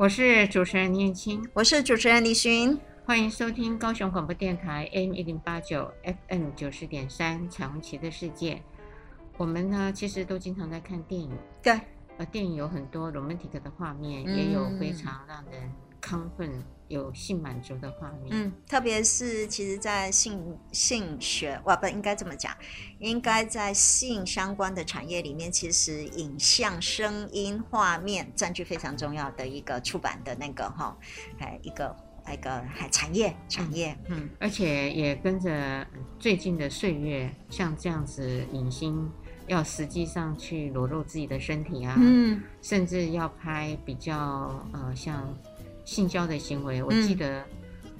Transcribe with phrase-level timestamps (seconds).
[0.00, 5.92] 我是主持人念青，我是主持人李寻，欢迎收听高雄广播电台 AM 一零八九
[6.26, 8.62] FM 九十点三彩虹旗的世界。
[9.36, 11.30] 我们呢，其实都经常在看电影，
[11.62, 11.78] 对，
[12.16, 15.70] 呃，电影有很多 romantic 的画面，嗯、也有非常让人
[16.00, 16.50] 亢奋。
[16.90, 22.52] 有性满足的画面，嗯，特别是其实，在性性学，哇，不应该这么讲，
[22.98, 30.96] 应该在性相关的产业里面，其实影像、声音、画面占据非常重要的一个出版的那个哈，
[31.38, 31.94] 哎，一个
[32.32, 35.86] 一个还产业产业，嗯，而且也跟着
[36.18, 39.08] 最近的岁月，像这样子影星
[39.46, 44.12] 要实际上去裸露自己的身体啊，嗯，甚至要拍比较
[44.72, 45.32] 呃像。
[45.84, 47.44] 性交的行为，我记得，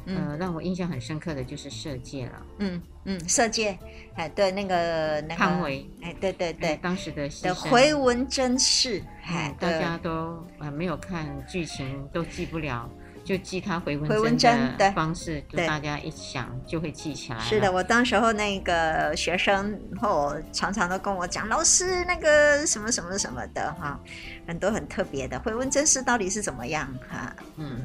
[0.07, 2.47] 嗯、呃，让我印象很深刻的就是《射箭》了。
[2.59, 3.75] 嗯嗯，《射箭》
[4.15, 12.91] 哎，对，那个那个汤唯，哎，对对对，当时的的回文真事，哎，大家都啊没有看剧情都记不了，
[13.31, 17.39] 就记他回文回文针的方式，就大家一想就会记起来。
[17.39, 24.01] 是的，我当时候那个学生后常常都跟我讲，老师那个什么什么什么的哈。
[24.49, 27.33] 很多很特别的回文针是到底是怎么样哈？
[27.55, 27.83] 嗯，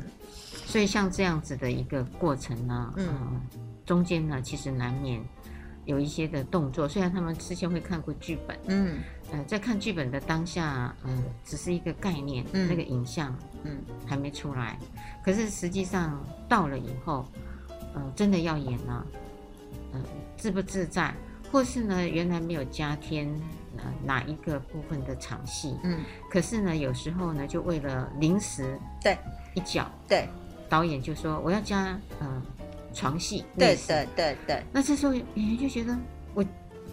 [0.65, 3.41] 所以像这样子的一个过程呢，嗯，呃、
[3.85, 5.21] 中间呢其实难免
[5.85, 6.89] 有一些的动作。
[6.89, 8.97] 虽然他们之前会看过剧本，嗯，
[9.31, 14.77] 呃，在看剧本的当下，嗯、呃，只是一个概念，嗯、那个影像，嗯，还没出来。
[15.23, 17.25] 可是实际上到了以后，
[17.93, 19.05] 呃，真的要演了，
[19.93, 21.13] 嗯、呃，自不自在，
[21.51, 23.29] 或是呢，原来没有加添。
[24.05, 25.77] 哪一个部分的场戏？
[25.83, 25.99] 嗯，
[26.31, 29.17] 可是呢，有时候呢，就为了临时对
[29.53, 30.29] 一脚，对
[30.69, 32.41] 导演就说我要加呃
[32.93, 34.63] 床戏，对对对对。
[34.71, 35.95] 那这时候演员就觉得
[36.33, 36.43] 我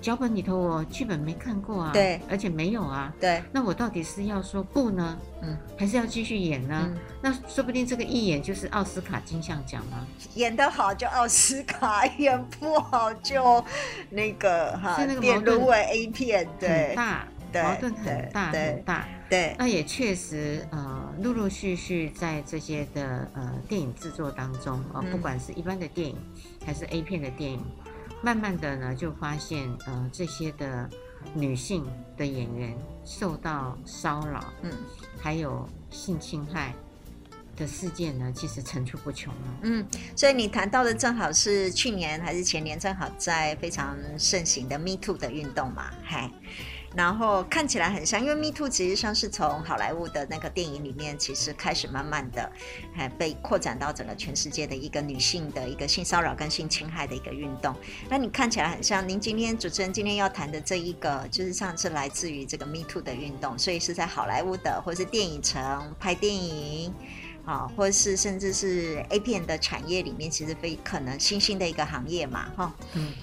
[0.03, 3.41] 脚本里头我剧本没看过啊，对，而且没有啊，对。
[3.53, 5.17] 那我到底是要说不呢？
[5.43, 6.91] 嗯，还是要继续演呢？
[6.93, 10.05] 嗯，那说不定这个一演就是奥斯卡金像奖吗？
[10.35, 13.65] 演得好就奥斯卡，演不好就
[14.11, 17.29] 那个哈，是那个矛盾为 A 片，对，很大，
[17.63, 19.09] 矛盾很大很大。
[19.31, 26.17] 对，那也确实呃，陆陆续续在这些的呃电影制作当中啊，不管是一般的电影
[26.67, 27.65] 还是 A 片的电影。
[28.23, 30.89] 慢慢的呢，就发现呃，这些的
[31.35, 31.85] 女性
[32.17, 34.71] 的演员受到骚扰，嗯，
[35.21, 36.73] 还有性侵害
[37.57, 39.41] 的事件呢，其实层出不穷了。
[39.63, 46.31] 嗯，所以你谈到的正好是去年还是前年，正好在非常盛行的 Me Too 的运动嘛，嗨。
[46.95, 52.51] 然后看起来很像，因为 Me Too 其实上是从好莱坞的那个电影里面，其实开始慢慢的，
[52.95, 57.75] 还被扩展到整个全世界的一个女性的一个性骚扰跟性侵害的一个运动。
[58.11, 66.93] 那你看起来很像，您今天主持人今天要谈的这一个，就是上次来自于这个 Me Too 的运动，所以是在好莱坞的，或是电影城拍电影，
[67.47, 73.15] 啊，或是甚至是 A 片的产业里面，其实非可能新兴的一个行业嘛，哈，嗯，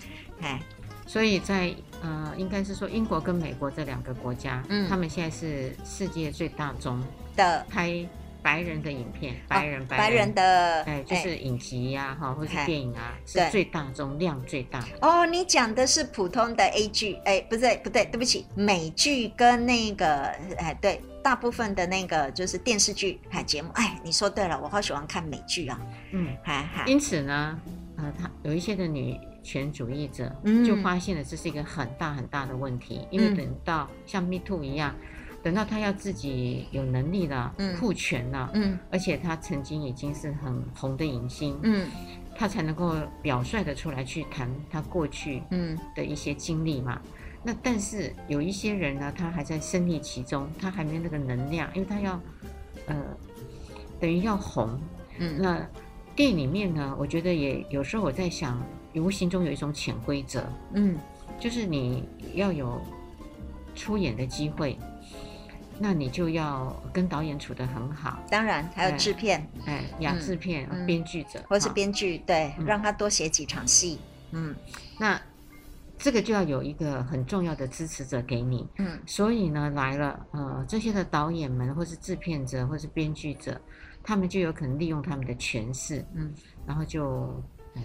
[0.42, 0.60] 哎。
[1.06, 7.02] 所以在呃，应该是说英国跟美国这两个国家，嗯，他们现在是世界最大宗
[7.36, 8.08] 的拍
[8.42, 14.82] 白人的影片，白人白人，的，哎，就是影集呀，哈，或是电影啊，是最大宗量最大。
[15.02, 20.28] 哦，你讲的是普通的 A 剧，哎，不对不对，对不起，美剧跟那个，
[20.58, 25.78] 哎，对，大部分的那个就是电视剧哎节目，哎，你说对了，我好喜欢看美剧啊，
[26.14, 26.86] 嗯，还还。
[26.88, 27.60] 因此呢，
[27.98, 29.20] 呃，他有一些的女。
[29.42, 30.34] 权主义者
[30.66, 34.94] 就发现了这是一个很大很大的问题，嗯、因为等到像 Me Too 一样，
[35.42, 41.88] 等到他要自己有能力了，嗯，护权了，嗯，而且他曾经已经是很红的影星，嗯，
[42.36, 45.78] 他才能够表率的出来去谈他过去嗯。
[45.96, 47.02] 的一些经历嘛。
[47.06, 47.12] 嗯、
[47.44, 52.20] 那但是有一些人呢，他还在身历其中，他还没有那个能量，因为他要
[52.88, 52.96] 呃
[54.00, 54.78] 等于要红，
[55.18, 55.66] 嗯，那
[56.16, 58.62] 电影里面呢，我觉得也有时候我在想。
[58.96, 60.98] 无形中有一种潜规则，嗯，
[61.40, 62.82] 就是你要有
[63.76, 64.78] 出演的机会，
[65.78, 68.20] 那你就要跟导演处得很好。
[68.32, 74.00] 当然还有制片，哎，亚制片、编剧者，或是编剧，对，让他多写几场戏。
[74.32, 74.56] 嗯，
[75.00, 75.22] 那
[75.98, 78.68] 这个就要有一个很重要的支持者给你。
[78.78, 83.62] 嗯，所以呢，来了，呃，这些的导演们，或是制片者，或是编剧者，
[84.04, 86.34] 他们就有可能利用他们的权势，嗯，
[86.66, 87.42] 然后就。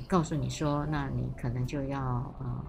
[0.09, 2.01] 告诉你说，那你可能就要
[2.41, 2.65] 呃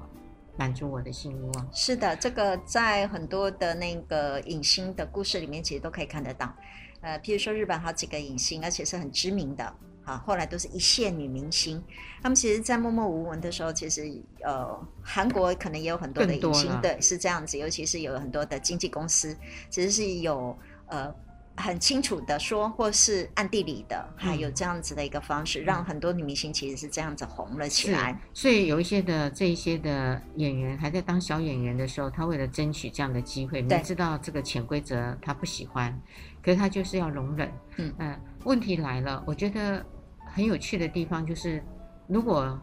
[0.57, 1.69] 满足我的性欲望。
[1.71, 6.53] 是的，这个在很多的那个影星的故事里面，其实都可以看得到。
[7.01, 9.63] 呃，譬如说日本好几个影星，而且是很知名的，
[10.03, 11.83] 啊，后来都是一线女明星。
[12.23, 14.01] 他们其实，在默默无闻的时候，其实
[14.43, 17.57] 呃，韩国可能也有很多的影星，对，是这样子。
[17.57, 19.37] 尤其是有很多的经纪公司，
[19.69, 20.57] 其实是有
[20.87, 21.13] 呃。
[21.57, 28.19] 很清楚的说，或是暗地里的，还有这样子的一个方式，嗯、让很多女明星其实是这样子红了起来。
[28.33, 35.97] 所以有一些的这一些的演员还在当小演员的时候，他为了争取这样的机会，明知道这个潜规则他不喜欢，
[36.43, 37.49] 可是他就是要容忍。
[37.77, 39.85] 嗯嗯、呃，问题来了，我觉得
[40.25, 41.63] 很有趣的地方就是，
[42.07, 42.59] 如果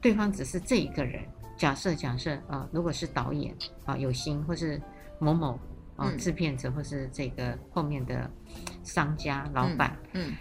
[0.00, 1.24] 对方只是这一个人，
[1.56, 3.54] 假设假设啊、呃，如果是导演
[3.86, 4.80] 啊、呃、有心，或是
[5.18, 5.58] 某某。
[5.96, 8.30] 哦，制片者或是这个后面的
[8.82, 10.34] 商家老板，嗯，嗯，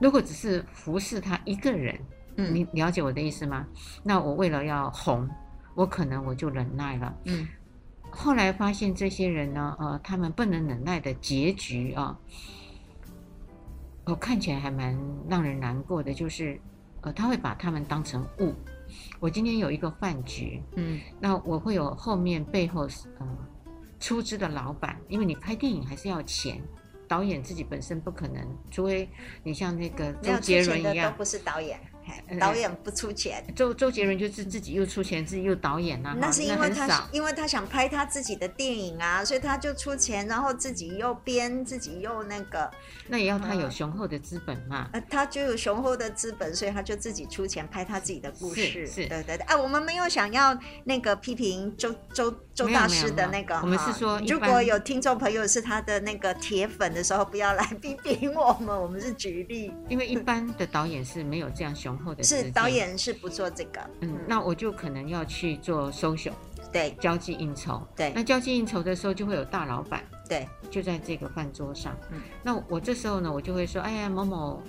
[0.00, 1.98] 如果只是服侍他一个人，
[2.36, 3.66] 嗯，你了解我的意思吗？
[4.02, 5.28] 那我为了要红，
[5.74, 7.48] 我可能我就忍耐了，嗯。
[8.10, 12.18] 后来发现这些人呢，呃，他们不能忍耐的结局啊，
[14.04, 14.98] 我看起来还蛮
[15.30, 16.60] 让人难过的，就是，
[17.00, 18.52] 呃，他会把他们当成物。
[19.18, 22.82] 我今天有一个饭局，嗯，那我会有后面背后，
[23.18, 23.26] 呃。
[24.02, 26.60] 出资的老板，因为你拍电影还是要钱，
[27.06, 29.08] 导演自己本身不可能，除非
[29.44, 31.78] 你像那个周杰伦一样，都不是导演。
[32.38, 36.16] 导演不出钱，周周杰伦就是自己又出钱，自己又导演啊。
[36.18, 42.70] 那是因为他因为他想拍他自己的电影啊，所以他就出钱，然后自己又编，自己又那个。
[43.08, 44.88] 那也要他有雄厚的资本嘛。
[44.92, 48.62] 呃，他就有雄厚的资本，所以他就自己出钱拍他自己的故事。
[48.66, 49.46] 是，是对对对。
[49.46, 53.56] 哎，我们没有想要那个批评周周周大师的那个。
[53.56, 59.72] 我们是说，如果有听众朋友是他的那个铁粉的时候，不要来 批评我们，我们是举例。
[59.88, 62.22] 因为一般的导演是没有这样雄厚的。
[62.22, 66.32] 是导演是不做这个，嗯，那我就可能要去做 social，
[66.72, 74.62] 对，交际应酬，对，那交际应酬的时候就会有大老板，对，就在这个饭桌上，嗯，那我这时候呢，我就会说，哎呀，某某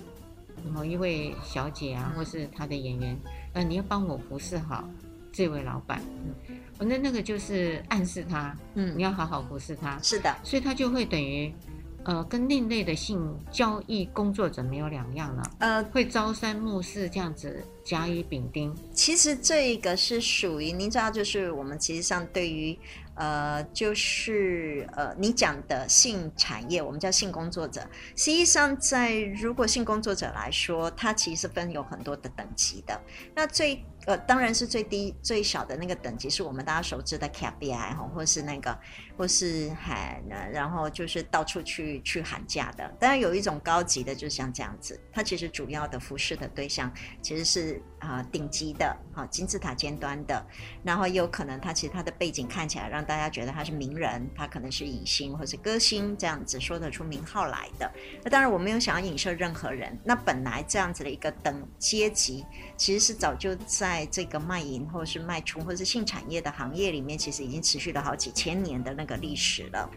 [0.72, 3.18] 某一位小姐啊，或是他的演员，
[3.52, 4.88] 呃，你要帮我服侍好
[5.32, 6.00] 这位老板，
[6.48, 11.54] 嗯，那那个就是暗示他，嗯，你要好好服侍他，是的，所以他就会等于。
[12.04, 15.42] 呃，跟另类的性交易工作者没有两样了。
[15.58, 18.74] 呃，会朝三暮四这样子甲乙丙丁。
[18.92, 22.78] 其实这一个是属于您知道，就是我们其实上对于
[23.14, 27.80] 呃，就是呃，你讲的性产业，我们叫性工作者。
[28.16, 33.00] 实际上，在如果性工作者来说，它其实分有很多的等级的。
[33.34, 38.76] 那最呃，当然是最低最小的那个等级，是我们大家熟知的 KPI 哈，或是那个，
[39.16, 40.22] 或是喊，
[40.52, 42.88] 然后就是到处去去喊价的。
[42.98, 50.46] 当然有一种高级的，就像这样子，它其实主要的服侍的对象其实是啊、顶级的啊金字塔尖端的，
[50.82, 57.90] 然后也有可能他其实他的背景看起来让大家觉得他是名人，他可能是影星或是歌星这样子说得出名号来的。
[58.22, 62.44] 那当然我没有想要影射任何人，那本来这样子的一个等阶级，
[62.76, 64.06] 其实是早就在。
[64.14, 69.90] 这个卖淫或是卖春或是性产业的行业里面，其实已经持续了好几千年的那个历史了。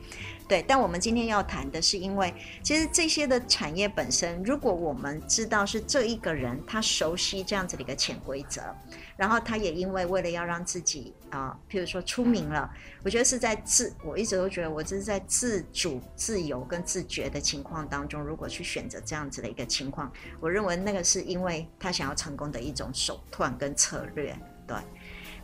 [0.47, 2.33] 对，但我们今天要谈的是，因为
[2.63, 8.61] 其实这些的产业本身，如果我们知道是这一个人他熟悉这样子的一个潜规则，
[9.17, 12.73] 然后他也因为为了要让自己啊、譬如说出名了，
[13.03, 20.09] 我觉得是在自，我一直都觉得我这是在自主、自由跟自觉的情况当中，如果去选择这样子的一个情况，
[20.39, 24.33] 我认为那个是因为他想要成功的一种手段跟策略，
[24.65, 24.77] 对。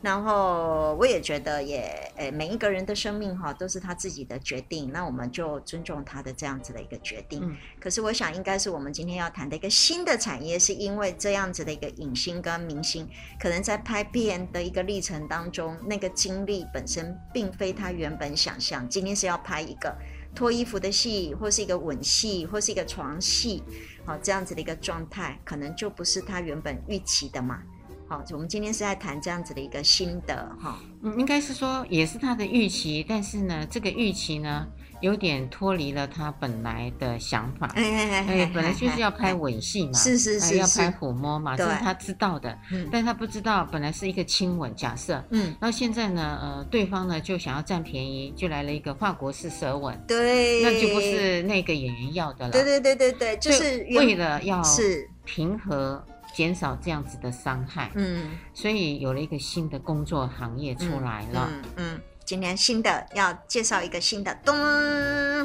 [0.03, 1.79] 然后我也觉得也，
[2.17, 7.39] 诶，每一个人的生命哈都是他自己的决定，那我们就尊重他的这样子的一个决定。
[7.41, 7.55] 嗯。
[7.79, 13.07] 可是我想应该是我们今天要谈的一个新的产业，是因为这样子的一个影星跟明星，
[13.39, 18.85] 可能在拍片的一个历程当中，那个经历本身并非他原本想象。
[18.89, 19.95] 今天是要拍一个
[20.35, 23.63] 脱衣服的戏，或是一个吻戏，或是一个床戏，
[24.05, 27.63] 好，这样子的一个状态，可能就不是他原本预期的嘛。
[28.05, 34.67] 好，我们今天是在谈这样子的一个心得哈，嗯，应该是说也是他的预期，但是呢，这个预期呢
[35.01, 37.67] 有点脱离了他本来的想法。
[37.75, 56.05] 哎哎哎，哎，本来就是要拍吻戏嘛，是是是，要拍抚摸嘛，这是他知道的，嗯，但他不知道本来是一个亲吻假设，嗯，然后现在呢，呃，对方呢就想要占便宜，就来了一个法国式舌吻，对，那就不是那个演员要的了，对对对对对，就是为了要是平和。
[56.33, 64.53] 减少这样子的伤害，嗯，所以有了一个新的工作行业出来了，嗯，嗯，今天新的要介绍一个新的，咚，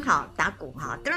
[0.03, 1.13] 好打鼓哈，咚，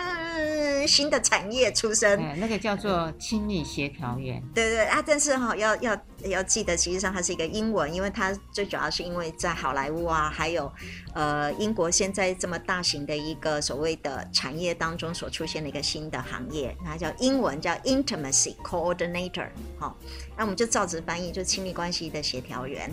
[0.88, 5.98] 新的产业出生，哎，那个叫做亲密协调员，对对啊，但是哈要要。
[6.26, 10.72] 要记得，其实上它是一个英文，因为它最主要是因为在好莱坞啊，还有
[11.16, 19.50] 呃英国现在这么大型的一个所谓的产业当中所出现的一个新的行业，它叫英文叫 Intimacy Coordinator，
[19.80, 19.98] 好，
[20.38, 22.92] 那我们就照直翻译，就亲密关系的协调员。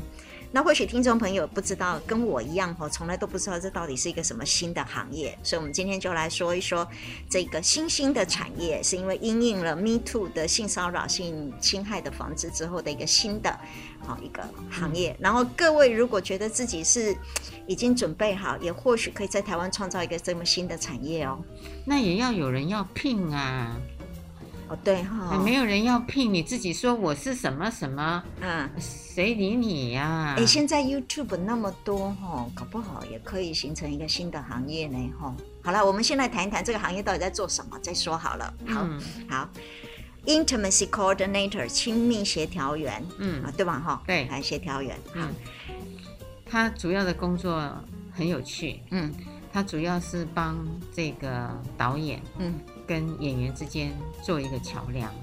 [0.50, 6.88] 那或许听众朋友不知道，跟我一样哈，从来都不知道这到底是一个什么新的行业，所以我们今天就来说一说
[7.28, 13.58] 这个新兴的产业，是因为因应了 Me Too 的性骚扰、性侵害的防治之后的一个新的
[14.00, 15.14] 好一个行业。
[15.20, 17.14] 然后各位如果觉得自己是
[17.66, 21.38] 已经准备好，也或许可以在台湾创造一个这么新的产业哦。
[21.84, 23.76] 那也要有人要聘啊。
[24.68, 30.34] 哦，对哈、哦，没有人要聘，你自己说我是什么什么，嗯，谁理你呀、啊？
[30.36, 35.34] 哎，现在 YouTube 那么多哈，搞不好也可以形成一个新的行业呢哈。
[35.62, 38.54] 好了，我们先来谈一谈这个行业到底在做什么，再说好了。
[38.66, 39.48] 好，嗯、好
[40.26, 43.78] ，Intimacy Coordinator，亲密协调员，嗯，啊对吧？
[43.80, 45.30] 哈，对，来协调员，嗯，
[46.44, 47.74] 他主要的工作
[48.12, 49.10] 很有趣，嗯，
[49.50, 50.58] 他主要是帮
[50.94, 52.54] 这个导演，嗯。
[52.88, 55.14] 跟演员之间做一个桥梁，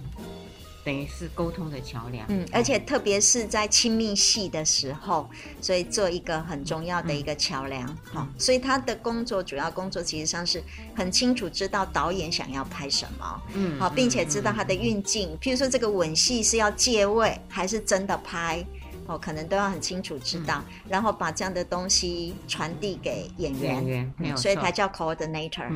[0.84, 2.24] 等于是沟通的桥梁。
[2.30, 5.28] 嗯，而且特别是在亲密戏的时候，
[5.60, 7.88] 所以做一个很重要的一个桥梁。
[8.04, 10.64] 好、嗯，所以他的工作主要工作其实上是
[10.96, 18.64] 很清楚知道导演想要拍什么，嗯，好，并且知道他的运镜，譬如说这个吻戏是要借位还是真的拍。
[19.08, 25.70] 哦，可能都要很清楚知道，嗯、然后把这样的东西传递给演员，演员没有错，所以才叫 coordinator、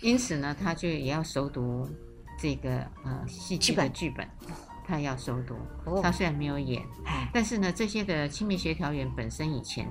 [0.00, 1.88] 因此呢，他就也要熟读
[2.38, 4.28] 这个呃戏剧的剧本，
[4.86, 5.56] 他要熟读。
[5.84, 6.82] 哦、他虽然没有演，
[7.32, 9.88] 但是呢，这些的亲密协调员本身以前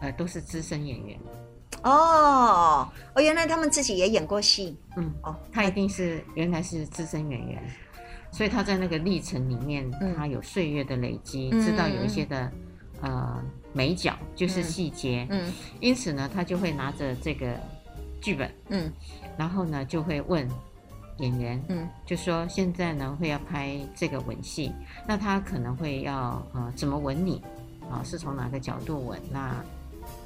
[0.00, 1.18] 呃都是资深演员。
[1.82, 4.76] 哦，哦，原来他们自己也演过戏。
[4.96, 7.62] 嗯，哦，他一定是原来是资深演员。
[8.36, 12.52] 所以他在那个历程里面，嗯、他有岁月的累积，嗯、知道有一些的
[13.00, 15.26] 呃美角，就是细节。
[15.30, 17.58] 嗯，嗯因此呢，他就会拿着这个
[18.20, 18.92] 剧本，嗯，
[19.38, 20.46] 然后呢就会问
[21.16, 24.70] 演员，嗯，就说现在呢会要拍这个吻戏，
[25.08, 27.42] 那他可能会要呃怎么吻你
[27.90, 28.04] 啊？
[28.04, 29.18] 是从哪个角度吻？
[29.32, 29.64] 那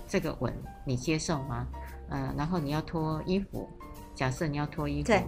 [0.09, 0.52] 这个吻
[0.85, 1.64] 你接受吗？
[2.09, 3.69] 呃，然后你要脱衣服，
[4.17, 5.23] 假设你要脱衣服，对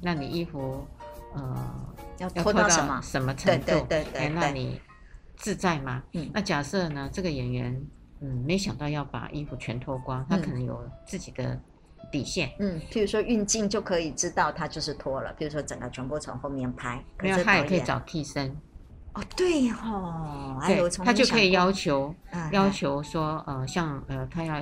[0.00, 0.86] 那你衣服
[1.34, 1.84] 呃。
[2.18, 3.86] 要拖到什么什么程度？
[3.88, 4.80] 对对那你
[5.36, 6.02] 自在吗？
[6.14, 7.08] 嗯，那假设呢？
[7.12, 7.80] 这个演员
[8.20, 11.56] 嗯，没想到要把衣服全脱光，他可能有自己的
[12.10, 12.50] 底线。
[12.58, 15.32] 嗯，譬如说运镜就可以知道他就是脱了。
[15.38, 18.50] 譬如说整个全部从后面拍，没有他也可以找替身。
[19.12, 22.12] 哦，对哦，对，他就可以要求
[22.50, 24.56] 要求说呃，像呃，他要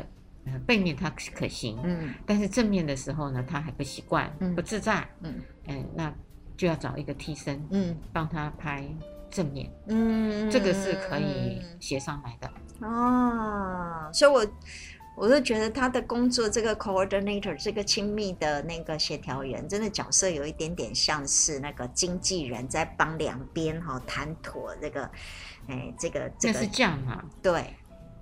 [0.44, 6.12] 呃背面他可行，嗯，但是正面的时候呢，他还不习惯，不自在，嗯，哎，那。
[6.56, 8.84] 就要找一个替身，嗯，帮他拍
[9.30, 12.50] 正面，嗯，这个是可以写上来的。
[12.86, 14.46] 哦，所以我
[15.16, 25.10] 我就觉得他的工作，这个 coordinator，这个亲密的那个协调员，真的角色有一点点像是那个经纪人在帮两边哈谈妥这个，
[25.68, 27.75] 哎，这个这个是这样啊，对。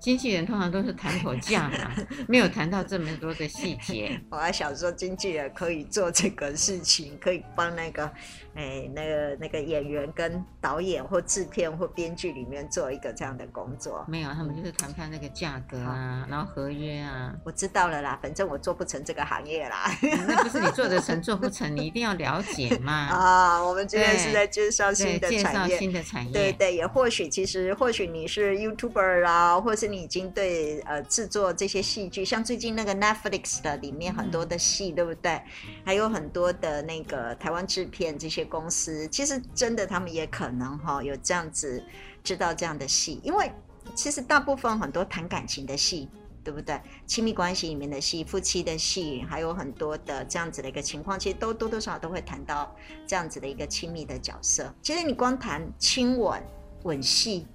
[0.05, 1.91] 经纪人通常都是谈口价嘛，
[2.29, 4.21] 没有谈到这么多的细节。
[4.29, 8.11] 我还想说，经纪人可以做这个事情，可以帮那个。
[8.57, 17.35] 哎，那个那个演员跟导演或制片或编剧里面做一个这样的工作，没有，他们就是谈判那个价格啊，然后合约啊。
[17.45, 19.91] 我知道了啦，反正我做不成这个行业啦。
[20.03, 22.93] 嗯、那不是你做得成做不成， 你一定要了解嘛。
[22.93, 26.33] 啊，我们今天是在介绍新的产业，介绍新的产业。
[26.33, 35.41] 对对，也或许其实或许你是 YouTuber 啊，或是你已经对呃制作这些戏剧，像最近那个 Netflix 的里面很多的戏，嗯、对不对？
[35.85, 38.45] 还有很多的那个台湾制片这些。
[38.55, 41.83] 公司其实真的，他们也可能哈有这样子
[42.23, 43.51] 知道这样的戏，因为
[43.95, 46.09] 其实大部分很多谈感情的戏，
[46.45, 46.81] 对不对？
[47.07, 54.73] 亲密关系里面的戏、夫妻的戏，还有很多的这样子的一个情况，其实都多多少少都会谈到这样子的一个亲密的角色。
[54.83, 56.41] 其实你光谈亲吻、
[56.83, 57.47] 吻戏。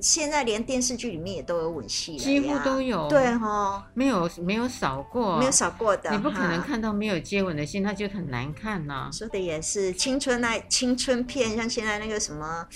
[0.00, 3.08] 现在连电视剧里面也都有吻戏了，几乎都有。
[3.08, 6.10] 对哈，没有没有少过，没有少过的。
[6.10, 9.08] 你不可能看到没有接吻的戏，那就很难看呐。
[9.12, 12.66] 说的也是，青春爱青春片，像现在那个什么，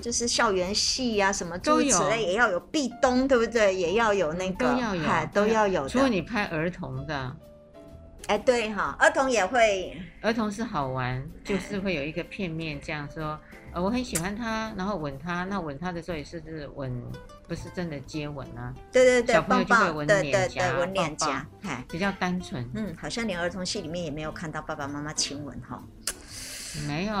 [0.00, 3.74] 就是校园戏啊，什么诸如此类，也要有壁咚，对不对？
[3.74, 5.02] 也要有那个，都要有，
[5.32, 5.88] 都要有。
[5.88, 7.36] 除了你拍儿童的，
[8.26, 13.38] 哎，对哈，儿童也会，儿童是好玩，就是会有一个片面这样说。
[13.72, 15.44] 呃，我很喜欢他，然后吻他。
[15.44, 17.02] 那吻他的时候也是是吻，
[17.48, 18.72] 不是真的接吻啊。
[18.92, 21.46] 对对对，小朋友就会吻脸颊，吻脸颊，
[21.90, 22.66] 比较单纯。
[22.74, 25.82] 嗯，好像连儿童戏里面也没有看到爸爸妈妈亲吻哈。
[26.86, 27.14] 没有，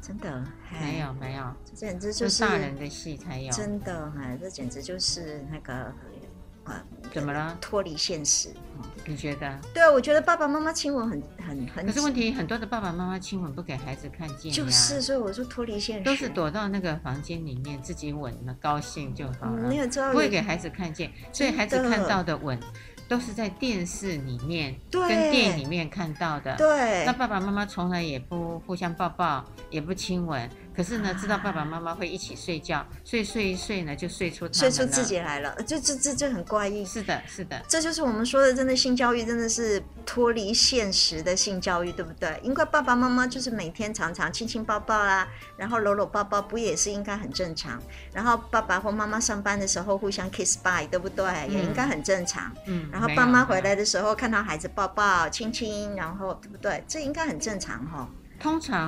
[0.00, 0.44] 真的
[0.80, 3.50] 没有没有，这简直就是大人的戏才有。
[3.50, 5.94] 真的，哎，这简直就是那个啊，
[7.12, 7.56] 怎么了？
[7.60, 8.50] 脱离现实。
[9.06, 9.58] 你觉得？
[9.72, 11.86] 对啊，我觉得爸爸妈妈亲吻很很很。
[11.86, 14.52] 可是问题很多的爸爸妈妈亲吻不给孩子看见。
[14.52, 16.04] 就是，所以我说脱离现实。
[16.04, 19.68] 都是躲到那个房间里面自己吻了，高兴就好了。
[19.68, 20.10] 没有知道。
[20.10, 22.58] 不会给孩子看见，所以孩子看到的吻。
[23.08, 26.56] 都是在电视里面跟电影里面看到的。
[26.56, 30.50] 对，那爸爸妈妈从来也不互相抱抱，也不亲吻。
[30.76, 36.84] 可是呢，知道爸爸妈妈会一起睡觉，睡睡一睡呢，就睡出睡出自己来了，就这这这很怪异。
[36.84, 42.38] 是的，是的，这就是我们说的，真的性教育真的是脱离现实的性教育，对不对？
[42.42, 47.82] 因为爸爸妈妈就是每天常常亲亲抱抱啦，然后搂搂抱抱，不也是应该很正常？
[48.12, 51.24] 然后爸爸或妈妈上班的时候互相 kiss bye，对不对？
[51.24, 52.52] 嗯、也应该很正常。
[52.66, 52.88] 嗯。
[52.92, 56.84] 然后爸妈回来的时候看到孩子抱抱亲亲，然后对不对？
[56.86, 58.06] 这应该很正常哈。
[58.38, 58.86] 通常。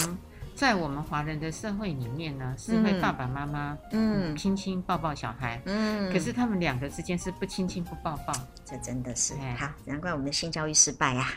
[0.58, 4.34] 在我们华人的社会里面呢，是会爸爸妈妈嗯。
[4.36, 8.34] 亲亲抱抱小孩，嗯，可是他们两个之间是不亲亲不抱抱，
[8.64, 9.34] 这真的是。
[9.56, 11.28] 好，难怪我们的性教育失败呀。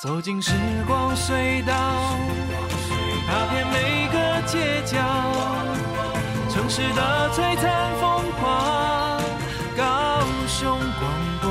[0.00, 0.52] 走进时
[0.86, 1.74] 光隧道，
[3.26, 4.96] 踏遍每个街角，
[6.48, 9.20] 城市的璀璨风狂，
[9.76, 11.12] 高雄广
[11.42, 11.50] 播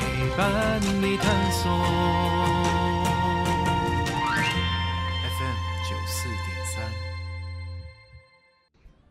[0.00, 2.21] 陪伴你探索。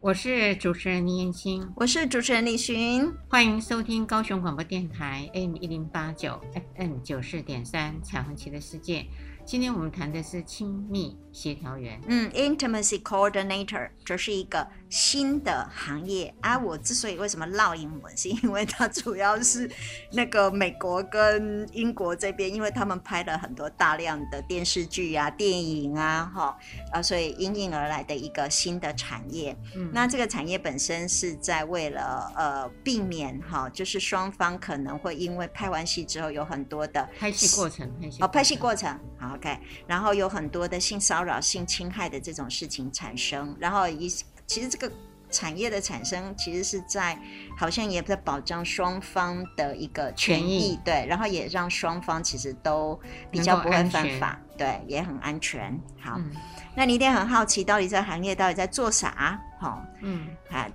[0.01, 6.41] 我是主持人林燕青，我是主持人李寻，欢迎收听高雄广播电台 AM 一零八九
[6.75, 9.05] FM 九四点三彩虹旗的世界。
[9.45, 16.57] 今天我们谈的是亲密协调员，嗯，Intimacy Coordinator，这是一个新的行业啊。
[16.57, 19.69] 我之所以为什么烙英文，是因为它主要是
[20.11, 26.57] 那个美国跟英国这边，因为他们拍了很多大量的电视剧啊、电影啊，哈
[26.91, 29.55] 啊，所以因应而来的一个新的产业。
[29.75, 39.35] 嗯，那这个产业本身是在为了呃避免哈，就是双方可能会因为拍完戏之后有很多的拍戏过程，拍戏哦，拍戏过程好。
[39.35, 39.57] OK，
[39.87, 44.09] 然后有很多的性骚扰、性侵害的这种事情产生，然后一
[44.47, 44.91] 其实这个
[45.29, 47.17] 产业的产生，其实是在
[47.57, 52.99] 好像也在保障双方的一个权益，对，然后也让双方其实都
[53.29, 55.79] 比较不会犯法，对，也很安全。
[55.99, 56.31] 好，嗯、
[56.75, 59.39] 那你一定很好奇，到底这个行业到底在做啥？
[59.59, 60.65] 好，嗯，好，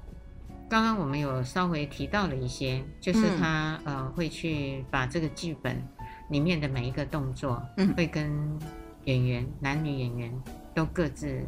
[0.69, 5.87] 刚刚我们有稍微提到了一些，就是他、嗯、呃会去把这个剧本。
[6.29, 8.59] 里面的每一个动作，嗯，会跟
[9.07, 10.33] 演员、嗯、男女演员
[10.73, 11.45] 都各自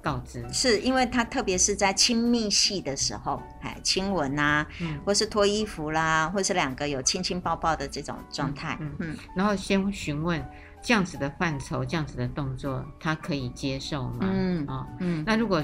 [0.00, 10.40] 告知，是因为他特别是在亲密戏的时候，哎，亲吻啊，嗯，或是脱衣服啦，或是两个有亲亲抱抱的这种状态，嗯，嗯，然后先询问
[10.80, 14.18] 这样子的范畴、这样子的动作，他可以接受吗？
[14.20, 15.60] 嗯，哦、嗯，那如果。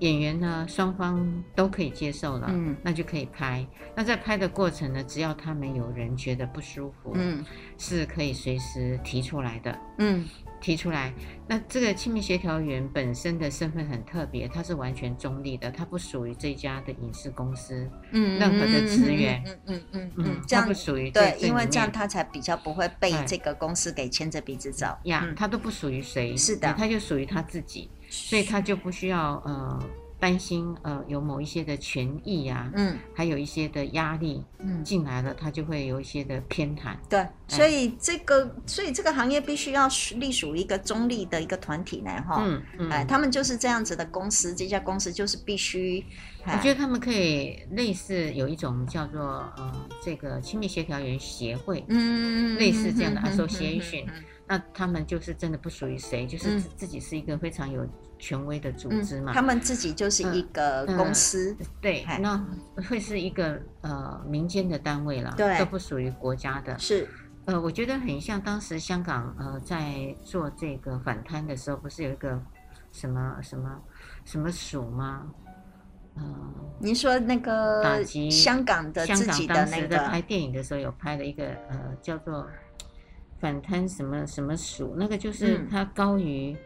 [0.00, 3.66] 演员呢，双方都可以接受了，嗯，那就可以拍。
[3.94, 7.42] 那在拍的过程呢，只要他们有人觉得不舒服，嗯，
[7.78, 10.28] 是可以随时提出来的，嗯，
[10.60, 11.12] 提出来。
[11.48, 27.90] 那这个亲密协调员本身的身份很特别，他是完全中立的，他不属于这家的影视公司，嗯，任何的资源，嗯嗯嗯嗯，这样不属于对，因为这样他才比较不会被这个公司给牵着鼻子走呀，他都不属于谁，是的，他就属于他自己。
[28.08, 29.82] 所以他就不需要呃
[30.26, 36.96] 担心呃有某一些的权益呀、啊，嗯，还有一些的压力，嗯，进来了他就会有一些的偏袒。
[37.08, 46.04] 对，所以这个所以这个行业必须要隶属于一个中立的一个团体呢，哈，嗯嗯，哎，他们就是这样子的公司，这家公司就是必须。
[46.44, 49.20] 我觉得他们可以类似有一种叫做
[49.56, 54.06] 呃这个亲密协调员协会，嗯，类似这样的 association。
[54.06, 57.84] 嗯嗯嗯嗯那他们就是真的不属于谁，就是自己是一个非常有
[58.16, 59.32] 权威的组织嘛。
[59.32, 62.46] 嗯、他们自己就是一个公司，嗯嗯、对，那
[62.88, 66.78] 会是一个呃民间的单位了，对，都不属于国家的。
[66.78, 67.08] 是，
[67.46, 72.40] 呃，我觉得很像当时香港呃在做这个反贪的时候，不是有一个
[72.92, 73.82] 什么什么
[74.24, 75.26] 什么署吗？
[76.14, 82.48] 嗯，您说那个打击香港的自己的那个拍电影的时候有拍了一个呃叫做。
[83.38, 86.56] 反贪什么什么署，那个就是它高于、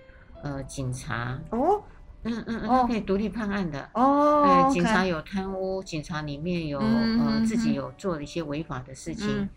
[0.43, 1.39] 嗯、呃警察。
[1.51, 1.83] 哦，
[2.25, 3.91] 嗯嗯嗯，他可以独立判案的。
[3.95, 4.69] 哦。
[4.69, 9.49] 对警察有贪污，警察里面有、嗯、呃自己有做了一些违法的事情，嗯、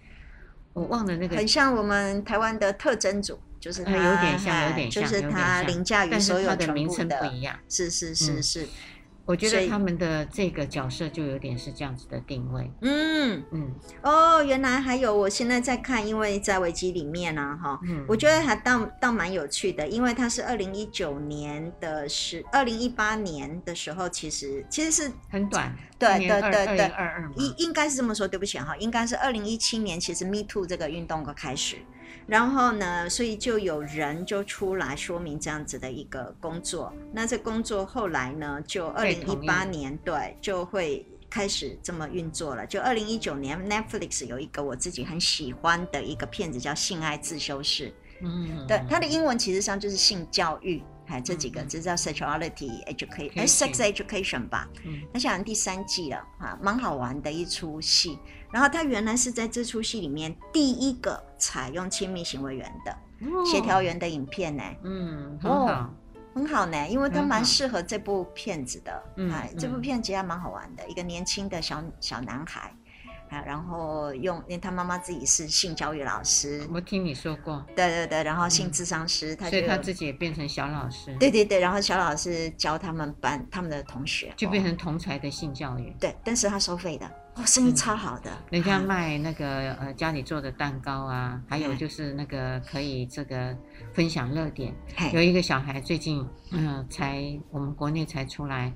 [0.73, 1.38] 我忘了那个。
[1.38, 7.58] 很像我们台湾的特侦组，就是他有点像，有点像，就是它凌驾于所有的名称不一样。
[7.69, 8.63] 是是是是。
[8.63, 8.67] 嗯
[9.26, 12.70] 我觉得他们的这个角色就有点是这样子的定位。
[12.82, 31.78] 嗯嗯，哦，原来还有，我现在在看，因为在维基里面呢、啊，哈、嗯，我觉得还倒倒蛮有趣的，因为它是二零一九年的时，二零一八年的时候，其实其实是很短， 对对对对，二二应应该是这么说，对不起哈，应该是二零一七年，其实 Me Too 这个运动的开始。
[32.26, 36.93] 然后呢，所以就有人就出来说明这样子的一个工作。
[37.12, 42.65] 那这工作后来呢，就二零一八年对就会开始这么运作了。
[42.65, 47.89] 就二零一九年，Netflix 有一个我自己很喜欢的一个片子叫《性爱自修室》。
[48.21, 54.68] 嗯，对，它的英文其实上就是性教育，哎，这几个这叫 Sexuality Education，哎，Sex Education 吧。
[54.86, 58.18] 嗯，那现在第三季了啊，蛮好玩的一出戏。
[58.52, 62.96] 然后他原来是在这出戏里面第一个采用亲密行为员的
[63.46, 65.89] 协调员的影片呢，嗯，很好，哦，
[66.36, 72.72] 很好呢，因为他蛮适合这部片子的，哎，这部片其实还蛮好玩的，一个年轻的小小男孩。
[73.41, 77.65] 然后用，因为他妈妈自己是性教育老师，我听你说过。
[77.76, 81.15] 对对对，然后性智商师，他、以他自己也变成小老师。
[81.19, 85.96] 对对对，然后小老师教他们班他们的同学，就变成同才的性教育。
[86.00, 88.32] 对，但是他收费的，哦，生意超好的。
[88.32, 93.56] 嗯、人家 卖那个呃家里做的蛋糕啊，还有就是那个可以这个
[93.93, 94.74] 分享热点。
[95.13, 98.74] 有一个小孩最近嗯、呃、才我们国内才出来。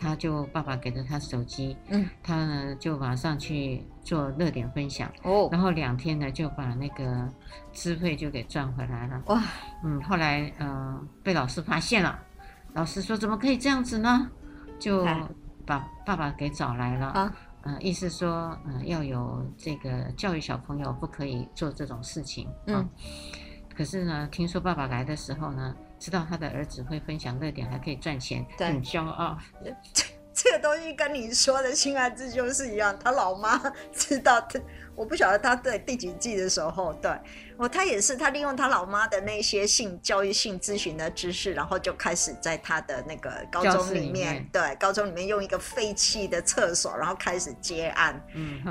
[0.00, 7.28] 他就爸爸给了他手机，嗯，他呢就马上去做热点分享，哦，然后两天呢就把那个
[7.70, 9.42] 资费就给赚回来了，哇，
[9.84, 12.18] 嗯，后来呃被老师发现了，
[12.72, 14.30] 老师说怎么可以这样子呢？
[14.78, 15.04] 就
[15.66, 22.88] 把爸爸给找来了，啊，呃，意思说呃要有这个教育小朋友不可以做这种事情，嗯，啊，
[23.76, 25.76] 可是呢听说爸爸来的时候呢。
[26.00, 29.38] 知道他的儿子会分享热点，还可以赚钱，很骄傲。
[29.92, 33.60] 这 这个东西跟你说的性爱自修室一样，他老妈
[33.92, 34.58] 知道他，
[34.94, 37.10] 我不晓得他在第几季的时候，对
[37.58, 48.62] 哦，他也是，他利用他老妈的那些性教育、性咨询的知识，然后就开始在他的那个高中里面，里面对高中里面用一个废弃的厕所，然后开始接案，嗯，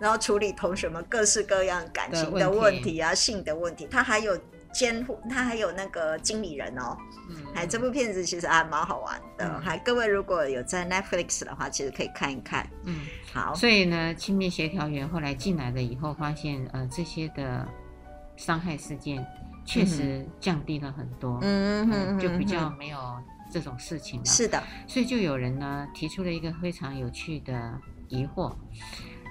[0.00, 4.40] 然后处理同学们各式各样感情的问题啊，性的问题，他还有。
[4.72, 6.96] 监护，他还有那个经理人哦，
[7.28, 13.00] 嗯，还这部片子其实还蛮好玩的，嗯、还各位如果有在 Netflix 的话，其实可以看一看，嗯，
[13.32, 13.54] 好。
[13.54, 17.66] 所以呢，亲密协调员后来进来了以后，发现呃这些的
[18.36, 19.26] 伤害事件
[19.64, 22.98] 确实降低了很多，嗯嗯，嗯，就比较没有
[23.50, 24.26] 这种事情了。
[24.26, 27.78] 是的，所以就有人呢提出了一个非常有趣的
[28.08, 28.52] 疑惑，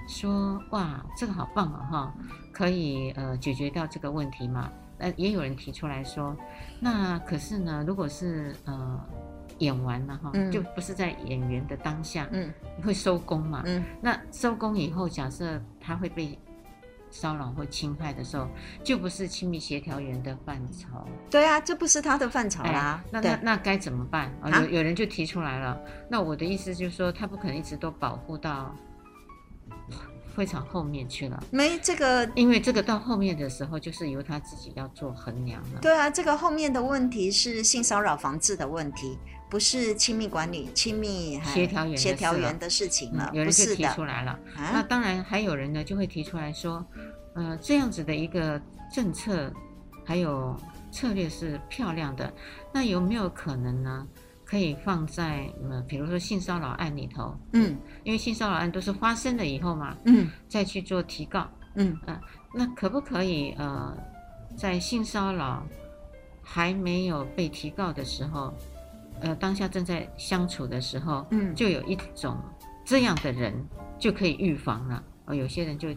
[0.06, 2.14] 说哇这个好棒啊哈，
[2.52, 4.70] 可以呃解决掉这个问题吗？
[5.00, 6.36] 呃，也有人提出来说，
[6.78, 9.00] 那可是呢，如果是呃
[9.58, 16.38] 演完了哈，嗯、就不是在演员的当下，嗯，会收工嘛，嗯，那收工以后，假设他会被
[17.10, 18.48] 骚扰或侵害的时候，
[18.84, 20.88] 就不是亲密协调员的范畴。
[21.28, 23.02] 对啊，这不是他的范畴啦。
[23.06, 24.32] 哎、那那那该怎么办？
[24.60, 25.78] 有有人就提出来了。
[26.08, 28.74] 那我的意思就是说，他不可能一直都保护到。
[30.34, 35.80] 非常后面去了，没这个，因为这个到后面的时候，就是由他自己要做衡量了。
[35.80, 39.18] 对啊，这个后面的问题是性骚扰防治的问题，
[39.50, 43.28] 不是亲密管理、亲密协调员协调员的事情了。
[43.32, 46.84] 嗯、有人就提出来了，啊、那当然还有人呢，就会提出来说，
[47.34, 48.60] 呃，这样子的一个
[48.92, 49.52] 政策
[50.04, 50.56] 还有
[50.90, 52.32] 策略是漂亮的，
[52.72, 54.06] 那有没有可能呢？
[54.50, 61.96] 可以放在呃，比如说性骚扰案里头，嗯，因为性骚扰案都是发生了以后嘛，嗯，再去做提告，嗯。
[62.06, 62.20] 嗯、呃，
[62.52, 63.96] 那可不可以呃，
[64.56, 65.64] 在性骚扰
[66.42, 68.52] 还没有被提告的时候，
[69.20, 72.36] 呃，当下正在相处的时候，嗯，就有一种
[72.84, 73.54] 这样的人
[74.00, 75.00] 就可以预防了。
[75.26, 75.90] 哦，有些人就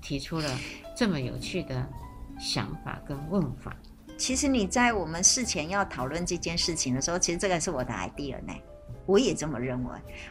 [0.00, 0.48] 提出了
[0.96, 1.84] 这么有趣的
[2.38, 3.74] 想法跟问法。
[4.16, 8.52] 其实你在我们事前要讨论这件事情的时候，其实这个是我的 idea 呢，
[9.04, 9.90] 我也这么认为。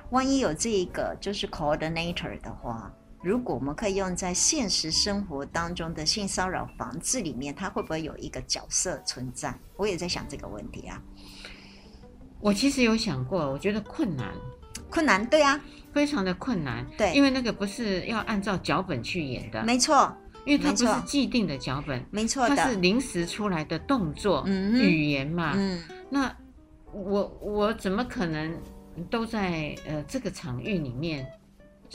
[0.10, 9.54] 万一有这一个就是 coordinator 的话，如果我们可以用在现实生活当中的性骚扰防治里面，它会不会有一个角色存在？
[9.78, 11.02] 我也在想这个问题啊。
[12.42, 14.34] 我其实有想过，我觉得困难，
[14.90, 15.60] 困难，对啊，
[15.94, 20.16] 非常的困难，对，因为那个不是要按照脚本去演的，没错。
[20.46, 25.54] 因为它不是既定的脚本，没错，它是临时出来的动作、嗯、语言嘛。
[25.56, 26.36] 嗯，那
[26.92, 28.56] 我我怎么可能
[29.10, 31.26] 都在呃这个场域里面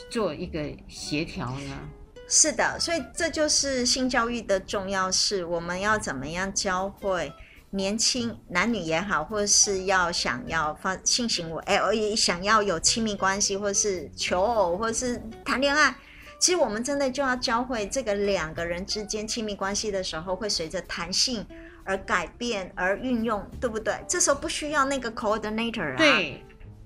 [0.09, 1.79] 做一个协调呢？
[2.27, 5.43] 是的，所以这就是性教育的重要是。
[5.43, 7.29] 我们要怎么样教会
[7.71, 15.93] 年轻男女也好，或者是要想要发性行为，哎，也想要有亲密关系，或者是求偶，或者是谈恋爱，
[16.41, 21.45] 其实我们真的就要教会这个两个人之间亲密关系的时候，会随着弹性
[21.83, 23.93] 而改变而运用，对不对？
[24.07, 25.97] 这时候不需要那个 coordinator 啊。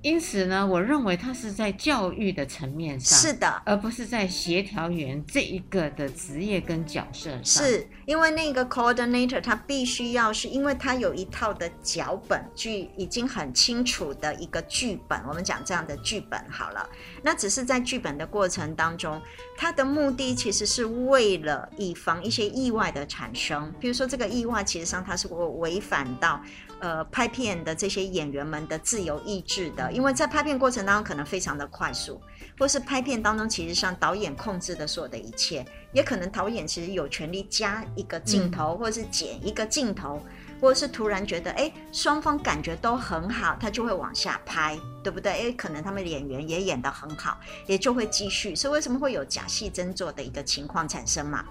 [0.05, 7.65] 因此呢，我认为它是在教育的层面上，是的，而不是在协调员这一个的职业跟角色上。
[7.65, 15.19] 是因为那个 coordinator 他必须要是，因为他有一套的脚本剧，已经很清楚的一个剧本。
[15.27, 16.87] 我们讲这样的剧本好了，
[17.23, 19.19] 那只是在剧本的过程当中，
[19.57, 23.73] 他的目的其实是为了以防一些意外的产生。
[23.79, 26.39] 比如说这个意外，其实上它是会违反到。
[26.81, 32.21] 呃，拍片的这些演员们的自由意志的，因为在拍片过程当中可能非常的快速，
[32.59, 40.21] 或是拍片当中其实上导演控制的所有的一切，也可能导演其实有权利加一个镜头，或者是剪一个镜头，
[40.59, 45.31] 或者是突然觉得哎，双方感觉都很好，他就会往下拍，对不对？
[45.31, 48.55] 哎，可能他们演员也演得很好，也就会继续。
[48.55, 51.45] 所以为什么会有假戏真做的一个情况产生嘛？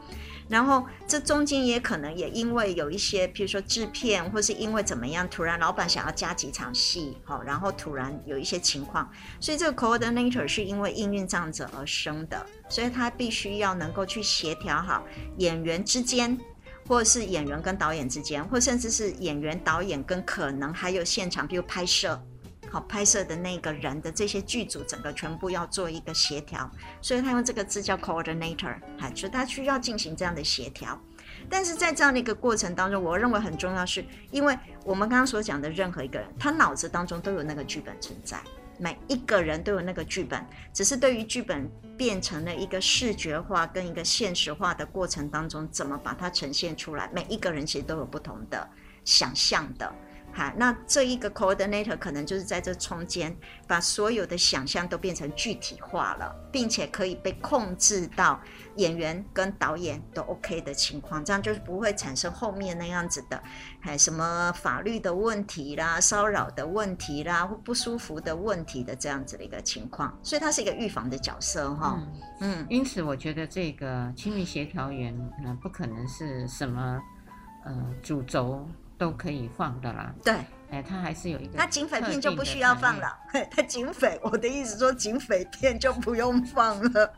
[0.46, 15.02] 然后这中间也可能也因为有一些，譬如说制片，或是因为怎么样，突然老板想要加几场戏，好，然后突然有一些情况，所以这个 coordinator 是因为应运这样子而生的，所以他必须要能够去协调好
[15.38, 16.38] 演员之间，
[16.86, 22.20] 或者是演员跟导演之间，或甚至是演员、导演跟可能还有现场，比如拍摄。
[22.70, 26.68] 好，拍摄的那个人的这些剧组，整个全部要做一个协调，
[27.00, 31.00] 所以他用这个字叫 coordinator，哈，就他需要进行这样的协调。
[31.48, 38.40] 但是在这样的一个过程当中，我认为很重要是，因为我们刚刚所讲的任何一个人，他脑子当中都有那个剧本存在，
[38.76, 48.68] 每一个人都有那个剧本，只是对于剧本变成了一个视觉化跟一个现实化的过程当中，怎么把它呈现出来，每一个人其实都有不同的
[49.04, 49.94] 想象的。
[50.34, 53.34] 好，那这一个 coordinator 可能就是在这中间，
[53.68, 58.40] 把所有的想象都变成具体化了，并且可以被控制到
[58.74, 63.40] 演员跟导演都 OK 的情况，这样就是不会产生后面那样子的，
[63.78, 71.96] 还什么法律的问题啦、骚扰的问题啦、或不舒服的问题的这样子的一个情况，所以它是一个预防的角色哈。
[71.96, 77.00] 嗯，嗯，因此我觉得这个亲密协调员，嗯，不可能是什么
[77.64, 78.68] 呃主轴。
[78.96, 80.34] 都可以放的啦，对，
[80.70, 83.16] 哎，它还是有一个，那警匪片就不需要放了，
[83.50, 87.12] 他警匪，我的意思说警匪片就不用放了，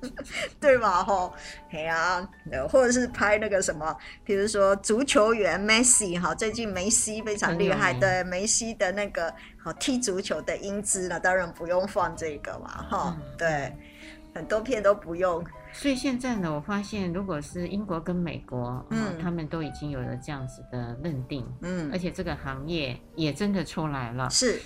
[0.60, 1.02] 对吧？
[1.02, 1.32] 吼，
[1.70, 2.28] 哎呀，
[2.70, 13.76] 或者是拍那个什么，比如说足球员梅西哈，最近梅西非常厉害，对，梅西的那个好踢足球的英姿呢，当然不用放这个嘛，哈，嗯，对，
[14.34, 15.44] 很多片都不用。
[15.78, 24.60] 所以现在呢，我发现如果是英国跟美国，嗯，他们都已经有了这样子的认定，嗯，而且这个行业也真的出来了，是，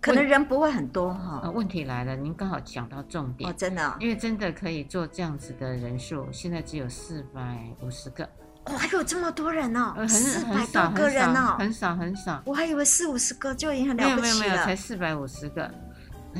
[0.00, 1.50] 可能人不会很多哈。
[1.50, 8.24] 问题来了，您刚好讲到重点，哦，真的，因为真的可以做这样子的人数，现在只有四百五十个，
[8.64, 15.70] 哦，还有这么多人哦，四百多个人哦，很少很少，我还以为四五十个就已经很了不起了，没有没有没有，才四百五十个。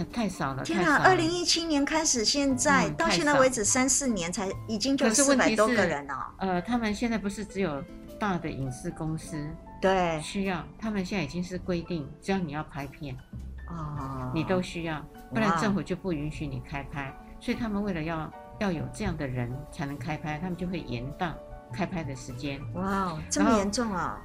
[0.05, 0.63] 太少了！
[0.65, 6.35] 天哪，二零一七年开始，现在、嗯、到现在为止三四年才已经就四百多个人了。
[6.39, 7.83] 呃，他们现在不是只有
[8.19, 9.37] 大的影视公司
[9.81, 13.17] 对需要，他们现在已经是规定，只要你要拍片
[13.69, 17.15] 哦，你都需要，不然政府就不允许你开拍。
[17.41, 21.33] 所以他们为了要要有这样的人才能开拍，他们就会延宕
[21.73, 22.61] 开拍的时间。
[22.75, 24.21] 哇，这么严重啊！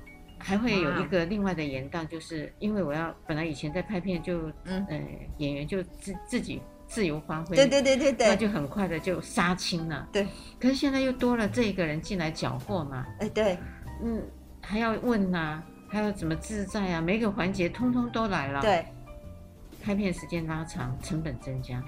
[0.45, 5.01] 还会有一个另外的延宕，就是因为我要本来以前在拍片就，嗯，呃，
[5.37, 10.27] 演员就自自己自由发挥，对对对对对，那就很快的就杀青了，对。
[10.59, 13.57] 可是现在又多了这一个人进来搅和嘛，哎对，
[14.03, 14.21] 嗯，
[14.61, 18.85] 还要问呐、啊，还要怎么自在啊，每个环节通通都来了，对，
[19.81, 21.81] 拍片时间拉长，成本增加。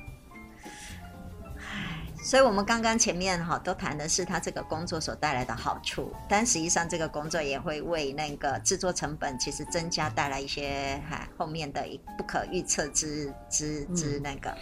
[2.25, 14.57] 所以，我们刚刚前面哈都谈的是他这个工作所带来的好处，但实际上这个工作也会为那个制作成本其实增加带来一些哈后面的一不可预测之之之那个、嗯。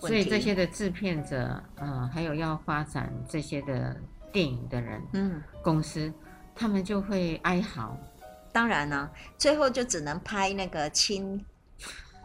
[0.00, 3.96] 所以这些的制片者，嗯，还有要发展这些的
[4.32, 6.12] 电影的人，嗯，公司
[6.52, 7.96] 他们就会哀嚎。
[8.52, 11.46] 当然呢，最后就只能拍那个亲。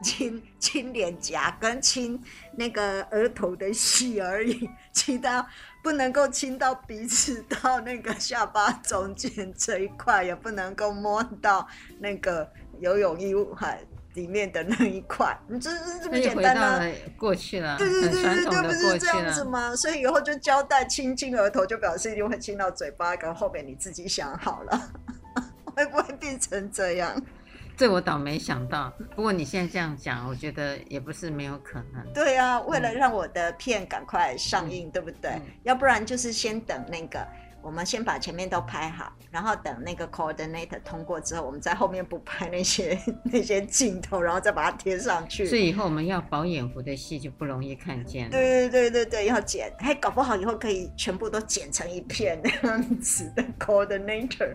[0.01, 2.21] 亲亲脸颊跟亲
[2.55, 5.45] 那个额头的戏而已，其他
[5.83, 11.67] 不能够亲到鼻子到那个下巴中间这一块，也不能够摸到
[11.99, 13.81] 那个游泳衣海
[14.13, 15.37] 里面的那一块。
[15.47, 16.85] 你这是这么简单吗？
[17.17, 19.75] 过去了，对对对对对，不是这样子吗？
[19.75, 24.91] 所以以后就交代亲亲额头，就表示一定会亲到嘴巴，跟后面你自己想好了。
[25.75, 27.15] 会不会变成这样。
[27.79, 32.13] 这我倒没想到，不过你现在这样讲，我觉得也不是没有可能。
[32.13, 35.31] 对啊，为了让我的片赶快上映，嗯、对不对？
[35.31, 37.25] 嗯、要不然就是先等那个。
[37.61, 45.45] 我们先把前面都拍好，然后等那个 coordinator 通过之后，我们在后面补拍那些 那些镜头，然后再把它贴上去。
[45.45, 48.31] 所以以后我们要饱眼福的戏就不容易看见了。
[48.31, 54.53] 对对对对对，要剪，还搞不好以后可以全部都剪成一片那样子的 coordinator，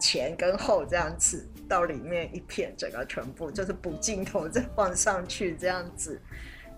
[0.00, 6.20] 前跟后这样子到里面一片，整个全部就是补镜头再放上去这样子。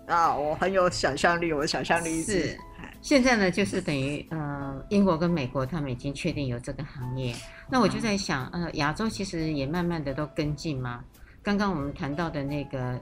[0.07, 2.57] 啊，我很有想象力，我的想象力是。
[3.01, 7.33] 现在呢，就是等于呃，英国跟美国他们已经确定有这个行业，
[7.69, 11.03] 那我就在想，呃，亚洲其实也慢慢的都跟进嘛。
[11.41, 12.99] 刚刚我们谈到的那个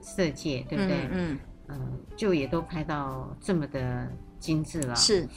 [0.00, 1.08] 色戒，对不对？
[1.10, 2.16] 嗯嗯、呃。
[2.16, 4.94] 就也都拍到这么的精致了。
[4.96, 5.28] 是。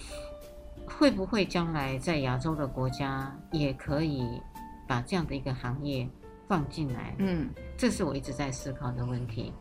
[0.85, 4.23] 会不会将来在亚洲的国家也可以
[4.87, 6.07] 把这样的一个行业
[6.47, 7.15] 放进来？
[7.19, 9.53] 嗯，这是我一直在思考的问题。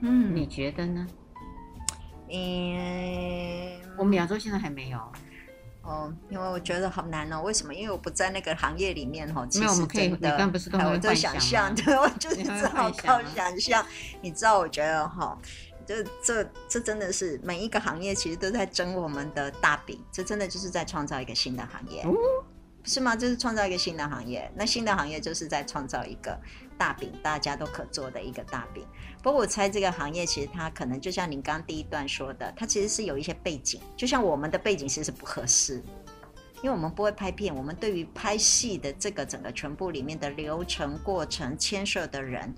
[0.00, 1.06] 嗯，你觉得呢？
[2.30, 4.98] 嗯，我们亚洲现在还没有
[5.82, 7.40] 哦，因为我觉得好难哦。
[7.42, 7.72] 为什么？
[7.72, 9.48] 因为我不在那个行业里面哦。
[9.54, 11.74] 没有，我们可以，你刚不是都会想象？
[11.74, 13.84] 对，我就 是只好靠想象。
[14.20, 15.38] 你知道，我觉得哈，
[15.86, 22.02] 这这这真的是每一个行业其实都在争我们的大饼，这真的就是在创造一个新的行业。
[22.02, 22.12] 哦
[22.88, 23.14] 是吗？
[23.14, 26.40] 就是创造一个新的行业，那新的行业就是在创造一个
[26.78, 28.82] 大饼，大家都可做的一个大饼。
[29.22, 35.82] 不过我猜这个行业其实它可能就像您刚第一段说的，它其实是有一些背景，就像我们的背景其实是不合适，
[36.62, 42.54] 因为我们不会拍片，我们对于拍戏的这个整个全部里面的流程过程牵涉的人。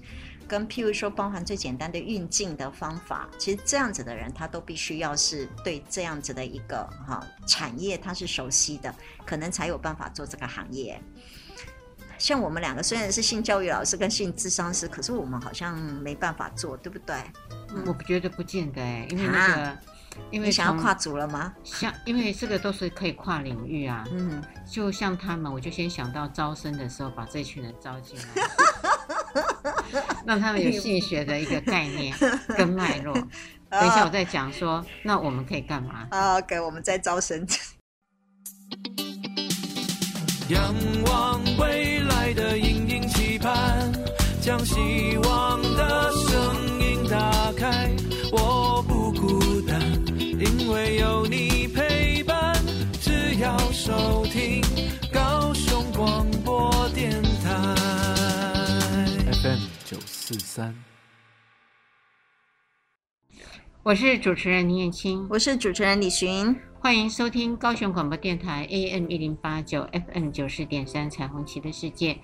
[0.51, 8.93] 跟譬如说，包含最简单的运镜的方法，其实这样子的人，他都必须要是对这样子的一个哈产业，他是熟悉的，
[9.25, 11.01] 可能才有办法做这个行业。
[12.19, 17.15] 像我们两个虽然是性教育老师跟性智商师，可是我们好像没办法做，对不对？
[17.87, 19.79] 我觉得不见得哎，因为那个，啊、
[20.33, 21.55] 因为想要跨组了吗？
[21.63, 24.05] 像因为这个都是可以跨领域啊。
[24.11, 28.25] 嗯，就像他们，我就先想到招生的时候把这群人招进来。
[30.27, 32.15] 让他们有性学的一个概念
[32.57, 33.15] 跟脉络。
[33.71, 36.07] 等一下，我再讲说，那我们可以干嘛？
[36.11, 37.47] 啊，给我们在招生。
[40.49, 43.93] 仰望未来的隐隐期盼，
[44.41, 47.89] 将希望的声音打开。
[48.33, 49.81] 我不孤单，
[50.19, 52.53] 因为有你陪伴。
[53.01, 54.61] 只要收听
[60.33, 60.85] 四三，
[63.83, 72.17] 我是主持人林燕青，我是主持人李寻，欢迎收听高雄广播电台 AM 一零八九 FM 九四点三彩虹旗的世界。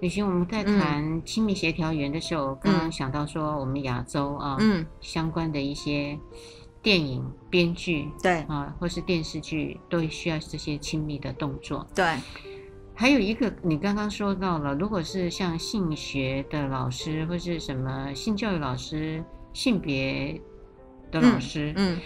[0.00, 6.18] 李寻，我们在谈亲密协调员的时候，刚刚、嗯、想到说，我们亚洲啊，嗯，相关的一些
[6.82, 8.40] 电影编剧，对。
[8.48, 12.04] 啊，或是电视剧，都需要这些亲密的动作，对。
[12.98, 20.40] 还有一个，你刚刚说到了，如果是像性学的老师，或是什么性教育老师、性别
[21.10, 22.00] 的老师，嗯，嗯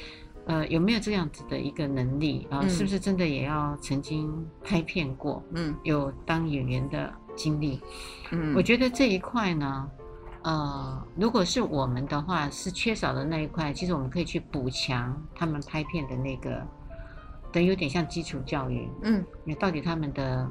[0.46, 2.66] 呃，有没有这样子的一个能力啊？
[2.66, 5.40] 是不是真的也要曾经拍片过？
[5.52, 7.80] 嗯，有当演员的经历？
[8.32, 9.88] 嗯，我觉得这一块呢，
[10.42, 16.66] 呃，如果是我们的话，是缺少的那一块，其实我们可以去补强他们拍片的那个，
[17.52, 18.88] 等于有点像基础教育。
[19.02, 20.50] 嗯，你到底他们的。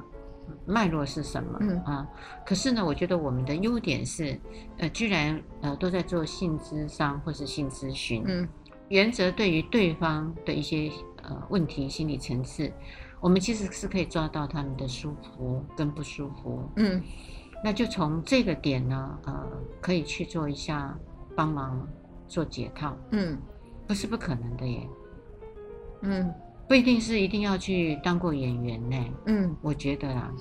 [0.66, 1.58] 脉络是什么？
[1.62, 2.08] 嗯啊，
[2.46, 4.40] 可是呢，我觉得我们的优点是，
[4.78, 8.24] 呃，居然呃都在做性咨商或是性咨询。
[8.26, 8.48] 嗯，
[8.90, 10.92] 原则对于对方的一些
[11.24, 12.72] 呃问题心理层次，
[13.20, 16.70] 我们其实是可以抓到他们的舒服跟不舒服。
[16.76, 17.02] 嗯，
[17.64, 19.48] 那就从这个点呢，呃，
[19.82, 20.98] 可以去做一下
[21.36, 21.88] 帮忙
[22.28, 22.98] 做解套。
[23.12, 23.38] 嗯，
[23.88, 24.90] 不是不可能的耶。
[26.02, 26.34] 嗯。
[26.70, 29.06] 不一定是一定要去当过演员呢。
[29.26, 30.32] 嗯，我觉得啊，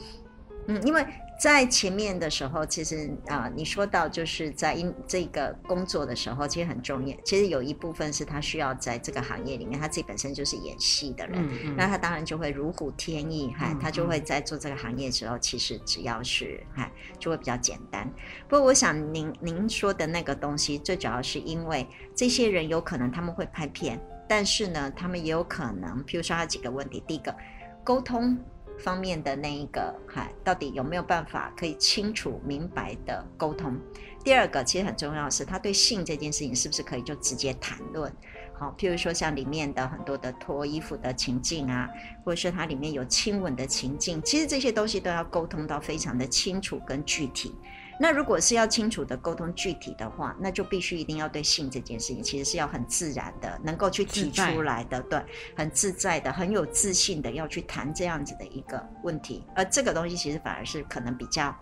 [0.66, 1.02] 嗯，因为
[1.40, 7.16] 在前面的时候，其实啊、呃，你说到就是在因这个工作的时候，其实很重要。
[7.24, 18.06] 其实有一部分是他需要在这个行业里面，他自己本身就是演戏的人，嗯嗯、那他当然就会如虎添翼，哈、嗯，他就会在做这个行业的时候，其实只要是哈，就会比较简单。
[18.46, 23.98] 不过，我想您您说的那个东西，最主要是因为这些人有可能他们会拍片。
[24.28, 27.34] 但是呢，他们也有可能，譬如说，他几个问题：第一个，
[27.82, 28.38] 沟通
[28.78, 33.76] 方面的那一个，哈，到底有没有办法可以清楚明白的沟通？
[34.22, 38.12] 第二个，其实很重要的是，他对性这件事情是不是可以就直接谈论？
[38.58, 41.88] 好，譬如说像里面的很多的脱衣服的情境啊，
[42.24, 47.54] 或者是它里面有亲吻的情境，其实这些东西都要沟通到非常的清楚跟具体。
[48.00, 55.20] 那如果是要清楚的沟通具体的话，那就必须一定要对性这件事情，其实是要很自然的，能够去提出来的，对，
[55.56, 59.44] 很自在的，很有自信的要去谈这样子的一个问题。
[59.54, 61.54] 而这个东西其实反而是可能比较。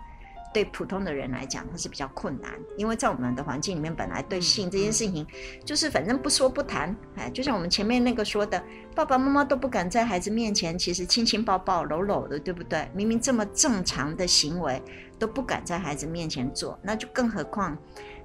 [0.53, 5.27] 对普通的人来讲，它是比较困难，因为在我们的环境里面，本来对性这件事情，
[5.65, 8.63] 就是反正不说不谈，哎，就像我们前面那个说的，
[8.95, 12.89] 爸爸妈妈都不敢在孩子面前，其实亲亲抱抱、搂搂的，对不对？
[12.95, 14.83] 明明这么正常的行为，
[15.19, 17.77] 都不敢在孩子面前做，那就更何况，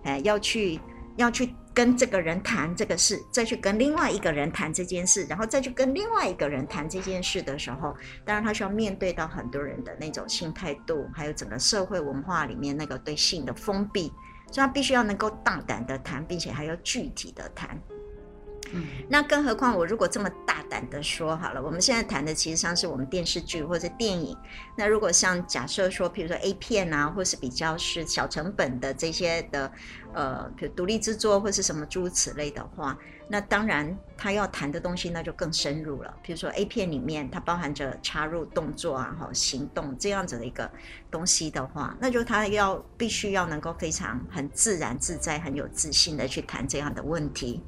[0.04, 0.80] 哎，要去。
[1.18, 7.96] 要去跟这个人谈这个事，再去跟另外一个人谈这件事，然后再去跟另外一个人谈这件事的时候，
[8.26, 14.12] 当然他需要面对到很多人的那种性态度，还有整个社会文化里面那个对性的封闭，
[14.52, 17.80] 所以他必须要能够大胆的谈，并且还要具体的谈。
[18.74, 24.38] 嗯，那更何况我如果这么大胆的说好了，我们现在谈的其实上是我们电视剧或者电影。
[24.78, 29.70] 那如果像假设说，比如说 A 片啊，或是比较是小成本的这些的，
[30.14, 32.98] 呃，比如独立制作或是什么诸如此类的话，
[33.28, 36.14] 那当然他要谈的东西那就更深入了。
[36.22, 40.70] 比如说 A 片里面它包含着插入动作啊、哈行动这样子的一个
[41.10, 47.64] 东西的话，那就他要必须要能够非常很自然自在、很有自信的去谈这样的问题。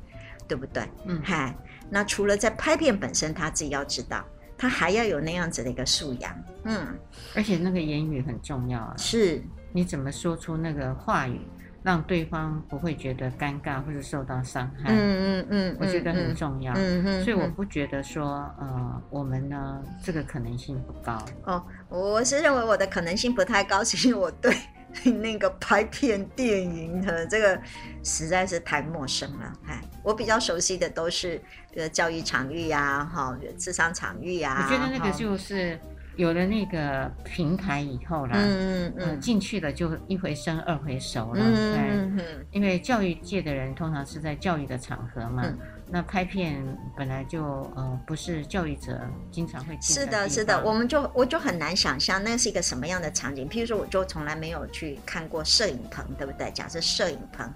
[0.45, 0.83] 对不对？
[1.05, 1.55] 嗯，嗨，
[1.89, 4.23] 那除了在拍片本身，他自己要知道，
[4.57, 6.35] 他还要有那样子的一个素养。
[6.65, 6.85] 嗯，
[7.33, 8.93] 而且那个言语很重要啊。
[8.97, 9.41] 是，
[9.71, 11.39] 你怎么说出那个话语，
[11.83, 14.89] 让对方不会觉得尴尬或者受到伤害？
[14.91, 16.73] 嗯嗯嗯，我觉得很重要。
[16.73, 21.23] 嗯嗯，所以我不觉得说，呃，我们呢，这个可能性不高。
[21.45, 24.55] 哦，我是认为我的可能性不太高，其实我对。
[25.23, 27.59] 那个拍片电影的这个
[28.03, 31.35] 实在是太陌生了，哎，我比较熟悉的都是
[31.71, 34.55] 比如教育场域呀，哈，智商场域呀。
[34.63, 35.79] 我觉得那个就是
[36.15, 45.43] 有了那个平台以后啦，嗯嗯进去了就一回生二回熟了，嗯嗯嗯，因为教育界的人通常是在教育的场合嘛。
[45.45, 45.57] 嗯
[45.91, 46.65] 那拍片
[46.97, 47.43] 本来就
[47.75, 48.99] 呃不是教育者
[49.29, 50.01] 经常会进的。
[50.01, 53.47] 是的，是的，我们就我就很难想象那是一个什么样的场景。
[53.47, 56.49] 譬如说，我就从来没有去看过摄影棚，对不对？
[56.51, 57.47] 假设摄影棚，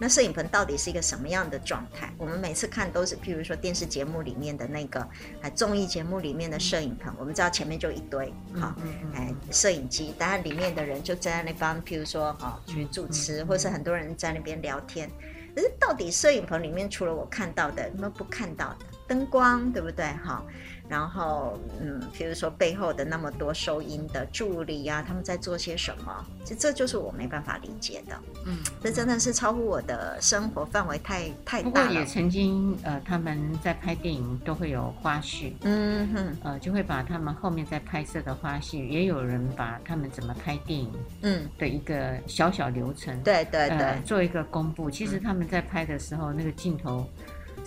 [0.00, 2.10] 那摄影棚到底是一个什么样的状态？
[2.16, 5.06] 我们每次看都是譬如说电视节目里面的那个，
[5.42, 8.74] 哎，综艺节目里面的摄影棚，我们知道前面就一堆哈，
[9.14, 15.10] 哎，摄影机，当然里面的人就在那帮，譬如说哈去主持，或是很多人在那边聊天。
[15.54, 20.06] 可是到底摄影棚里面除了我看到的，有没有不看到的灯光，对不对？
[20.24, 20.42] 哈。
[20.90, 26.26] 然后，嗯，比如说背后的那么多收音的助理呀、啊，他们在做些什么？
[26.42, 28.18] 其实这就是我没办法理解的。
[28.44, 31.86] 嗯，这真的是超乎我的生活范围太太大了。
[31.86, 44.90] 不过也曾经，呃，他们在拍电影都会有花絮，嗯哼，呃，就会把他们后面在拍摄的花絮，也有人把他们怎么拍电影，嗯，的一个小小流程，嗯、对对对、呃，做一个公布。
[44.90, 47.08] 其实他们在拍的时候，那个镜头。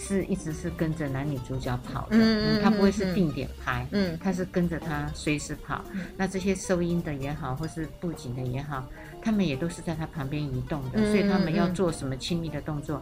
[0.04, 5.84] 是一直是跟着男女主角跑的，嗯，他不会是定点拍，嗯，他是跟着他随时跑。
[6.18, 8.86] 那这些收音的也好，或是布景的也好，
[9.22, 13.01] 他们也都是在他旁边移动的，所以他们要做什么亲密的动作，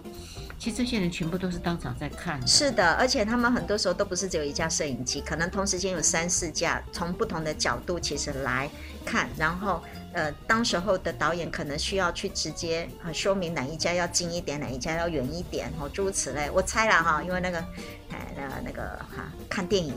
[0.60, 2.46] 其实这些人全部都是当场在看的。
[2.46, 8.70] 是的，而且他们很多时候都不是只有一架摄影机，可能同时间有三四架，从不同的角度其实来
[9.04, 9.82] 看，然后。
[10.14, 16.50] 呃，当时候的导演可能需要去直接啊说明哪一家要近一点，哪一家要远一点，哦，诸如此类。
[16.50, 17.64] 我猜了哈，因为那个，
[18.12, 18.82] 哎，那个那个
[19.16, 19.94] 哈，看电影，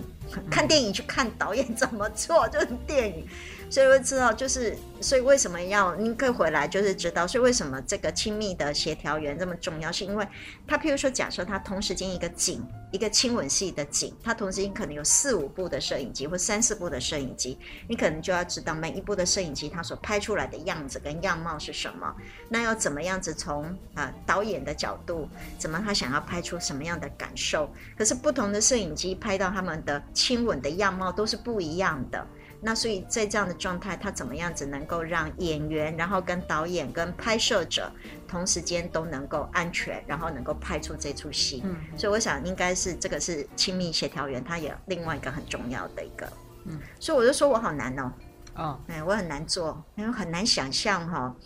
[0.50, 3.26] 看电影去看导演怎么做，就是电影。
[3.70, 10.24] 所以会知道，就是所以为什么要你可以回来，就是知道，所以为什么这个亲密的协调员这么重要，是因为
[10.66, 12.62] 他譬如说，假设他同时间一个景，
[12.92, 17.58] 一个亲吻戏的景，他同时间可能有四五部的摄影机或三四部的摄影机，
[17.88, 22.14] 你可能就要知道每一部的摄影机它所拍出来的样子跟样貌是什么，
[22.48, 32.26] 那要怎么样子从啊、呃、导演的角度，怎么他想要拍出什么样的感受，可是不同的摄影机拍到他们的亲吻的样貌都是不一样的。
[32.60, 37.92] 那所以在这样的状态，他怎么样子能够让演员，然后跟导演、跟拍摄者
[38.26, 41.62] 同时间都能够安全，然后能够拍出这出戏？
[41.64, 46.26] 嗯，所以我想应该是这个是亲密协调员，他也另外一个很重要的一个。
[46.64, 48.12] 嗯，所以我就说我好难哦。
[48.56, 51.36] 哦，哎，我很难做，因为很难想象哈、哦。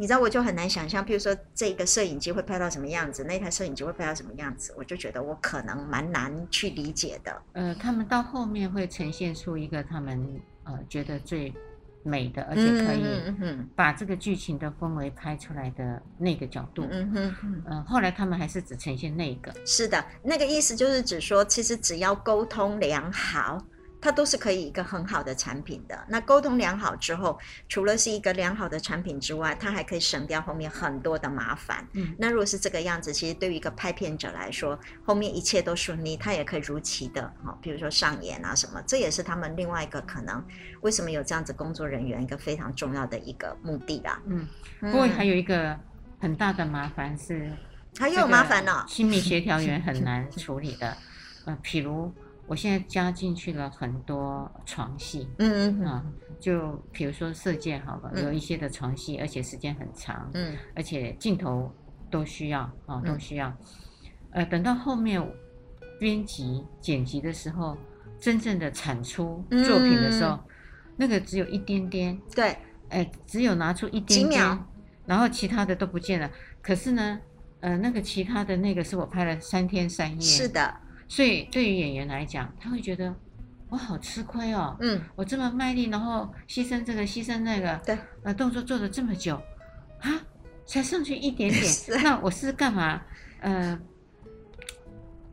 [0.00, 7.42] 你知道，我就很难想象，譬如说这个摄影机会拍到什么样子，那台摄影机会拍到什么样子，我就觉得我可能蛮难去理解的。
[7.52, 11.52] 呃，他们到后面会呈现出一个他们呃觉得最
[12.04, 13.04] 美的，而且可以
[13.74, 16.86] 把这个剧情的氛围拍出来的那个角度。
[16.88, 19.52] 嗯哼，嗯，后来他们还是只呈现那个。
[19.66, 23.58] 是的，那个意思就是指说，其实只要沟通良好。
[24.00, 25.98] 它都是可以一个很好的产品的。
[26.08, 27.38] 那沟通良好之后，
[27.68, 31.86] 除了是一个良好的产品之外，它还可以省掉后面很多的麻烦。
[31.92, 40.44] 嗯，那如果是这个样子，其实对于一个拍片者来说，后面一切都顺利，他也可以如期的，哈，比如说上演啊什么，这也是他们另外一个可能。
[40.82, 44.22] 为什么有这样子工作人员一个非常重要的一个目的啦。
[44.26, 44.46] 嗯，
[44.80, 45.76] 不过还有一个
[46.20, 47.50] 很大的麻烦是，
[47.98, 50.96] 还有麻烦呢，亲密协调员很难 处理的。
[51.44, 52.14] 呃，譬如。
[52.48, 56.04] 我现在加进去了很多床戏，嗯嗯啊，
[56.40, 61.70] 就比如说射箭好了，嗯、有一些的床戏，而且时间很长，嗯，而且镜头
[62.10, 63.54] 都需要啊，都需要，
[64.30, 65.22] 呃，等到后面
[66.00, 67.76] 编辑剪辑的时候，
[68.18, 70.44] 真正的产出作品的时候，嗯、
[70.96, 72.56] 那个只有一点点，对，
[72.88, 74.66] 哎，只有拿出一点点，秒
[75.04, 76.30] 然后其他的都不见了。
[76.62, 77.20] 可是呢，
[77.60, 80.74] 呃，那个其他的那个是我拍了三天三夜，是的。
[81.08, 83.14] 所以对于演员来讲，他会觉得
[83.70, 84.76] 我好吃亏哦。
[84.80, 89.34] 嗯，我这么卖力，然后牺牲这个牺牲那个，对，呃，动作做了这么久，
[90.00, 90.20] 啊，
[90.66, 93.00] 才上去一点点，是那我是干嘛？
[93.40, 93.80] 呃，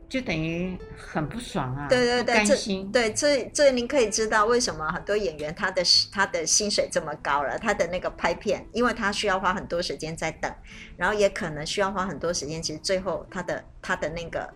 [0.08, 2.90] 就等于很不爽啊，对对对，不甘心。
[2.90, 10.50] 对，这这您可以知道为什么很多演员他的他的薪水这么高了，他的那个拍片，因为他需要花很多时间在等，
[10.96, 14.50] 然后也可能需要花很多时间，其实最后他的他的那个。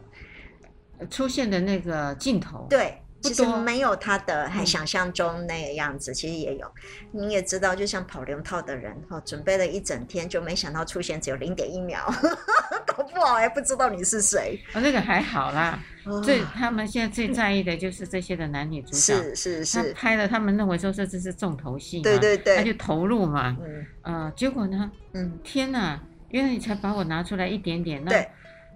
[1.08, 6.70] 出现的那个镜头，对，其实没有他的还想象中那个样子，嗯、其实也有。
[7.12, 12.04] 你也知道，就像跑龙套的人，哈，准备了一整天，就没想到出现只有零点一秒，
[12.86, 14.58] 搞不好还不知道你是谁。
[14.74, 15.78] 哦，那个还好啦。
[16.06, 23.54] 哦、最他们现在最在意的就是这些的男女主角，是是是，他拍了，他们认为说这这是重头戏，对对对，他就投入嘛。
[23.60, 28.26] 嗯，呃，结果呢，嗯，天哪，原来你才把我拿出来一点点，那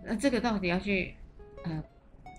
[0.05, 1.15] 那这个到底要去，
[1.65, 1.83] 呃。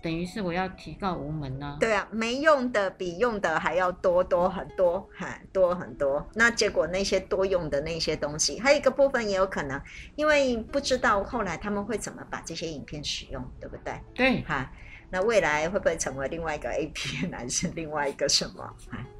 [0.06, 1.76] 等于是我要提告无门呢？
[1.80, 6.24] 对啊，没用的比用的还要多多很多，哈多很多。
[6.32, 9.82] 那结果那些多用的那些东西，还有一个部分也有可能，
[10.14, 14.00] 因为不知道后来他们会怎么把这些影片使用，对不对？
[14.14, 14.70] 对，哈，
[15.10, 18.62] 那未来会不会成为另外一个 A 片，还是另外一个什么？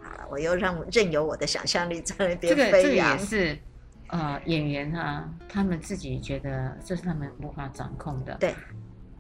[0.01, 2.71] 好了，我又让任由我的想象力在那边飞扬。
[2.71, 3.59] 这个这个也是，
[4.07, 8.37] 呃，演员啊，他们自己觉得这是他们无法掌控的。
[8.37, 8.55] 对。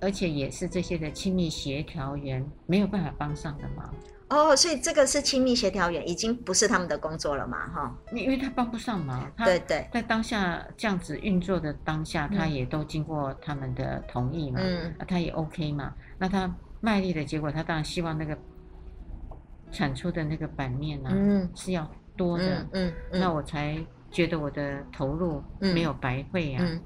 [0.00, 3.94] 而且也是这些的亲密协调员没有办法帮上的忙。
[4.28, 18.36] 哦，所以这个是亲密协调员已经不是他们的工作了嘛，哈，因为他帮不上忙，对对，在当下这样子运作的当下，他也都经过他们的同意嘛，嗯，他也 OK 嘛，那他卖力的结果，他当然希望那个
[19.70, 23.78] 产出的那个版面呢，嗯，是要多的，嗯，那我才
[24.10, 26.80] 觉得我的投入没有白费呀，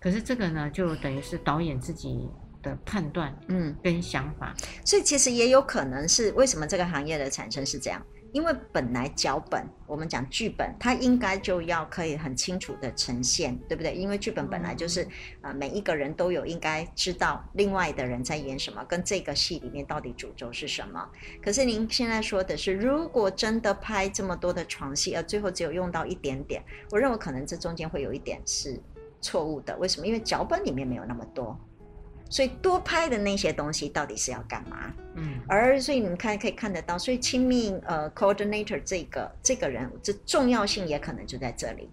[0.00, 2.26] 可是这个呢，就等于是导演自己。
[2.68, 8.00] 的判断，嗯，跟想法，嗯，所以其实也有可能是为什么这个行业的产生是这样？
[8.30, 13.94] 因为本来脚本，我们讲剧本，它应该就要可以很清楚的呈现，对不对？
[13.94, 15.08] 因为剧本本来就是，
[15.40, 21.08] 呃，每一个人都有应该知道另外的人在演什么，跟这个戏里面到底主轴是什么。
[21.42, 28.78] 可是您现在说的是，如果真的拍这么多的床戏，而最后只有用到一点点，我认为可能这中间会有一点是
[29.22, 29.74] 错误的。
[29.78, 30.06] 为什么？
[30.06, 31.58] 因为脚本里面没有那么多。
[32.30, 34.92] 所以多拍的那些东西到底是要干嘛？
[35.14, 41.88] 嗯，而所以你们看可以看得到，所以亲密呃 coordinator 这个这个人这重要性也可能就在这里，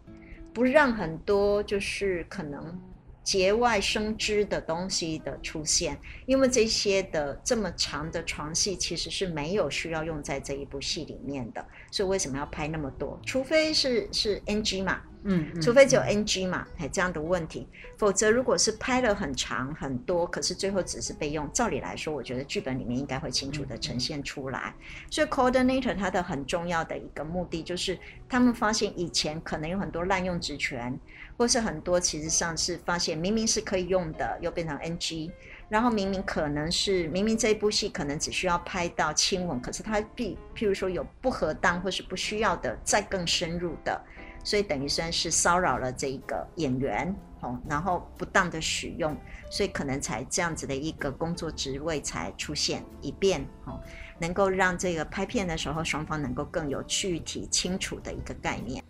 [0.54, 2.80] 不让很多就是可能
[3.24, 13.20] 节外生枝的东西的出现，因为这些的这么长的床戏其实是没有需要用在这一部戏里面的，所以为什么要拍那么多？
[13.26, 15.02] 除非是是 NG 嘛。
[15.28, 17.68] 嗯，除非只有 NG 嘛，哎，这样的问题，
[17.98, 24.72] 否则如果是拍了很长很多，可是最后只是被用，照理来说，我觉得剧本里面应该会清楚的呈现出来。
[25.10, 27.98] 所以 coordinator 它的很重要的一个目的就是，
[28.30, 30.96] 他们发现以前可能有很多滥用职权，
[31.36, 35.32] 或是很多其实上是发现明明是可以用的，又变成 NG，
[35.70, 44.00] 然后明明可能是明明这一部戏可能只需要拍到亲吻，可是它必譬如说有不合当或是不需要的，再更深入的。
[44.46, 49.18] 所以等于算是骚扰了这一个演员，哦，然后不当的使用，
[49.50, 53.82] 所以可能才这样子的一个工作职位才出现，以便哦，
[54.20, 58.82] 能够让这个拍片的时候双方能够更有具体清楚的一个概念。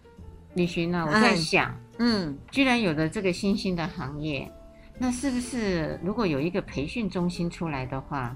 [0.56, 4.52] 李寻呢，我在想，嗯，居然有了这个新兴的行业，
[4.98, 8.36] 那是不是如果有一个培训中心出来的话，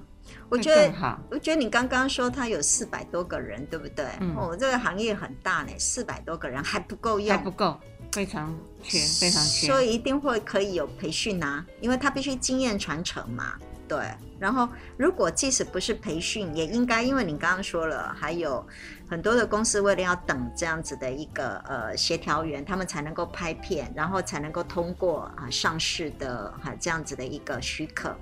[0.49, 4.05] 我觉得，我觉得你刚刚说他有四百多个人，对不对？
[4.19, 7.79] 嗯、哦，这个行业很大呢，四百多个人还不够用，还不够，
[8.11, 13.53] 非常缺，非常缺，所以一定会可以有培训啊，因为他必须经验传承嘛。
[13.87, 13.97] 对，
[14.37, 18.63] 然后如果即使不是培训，也应该，因为你刚刚说了，还有
[19.09, 28.15] 很多的公司为了要等这样子的一个呃协调员，他们才能够拍片，然后才能够通过啊上市的哈这样子的一个许可。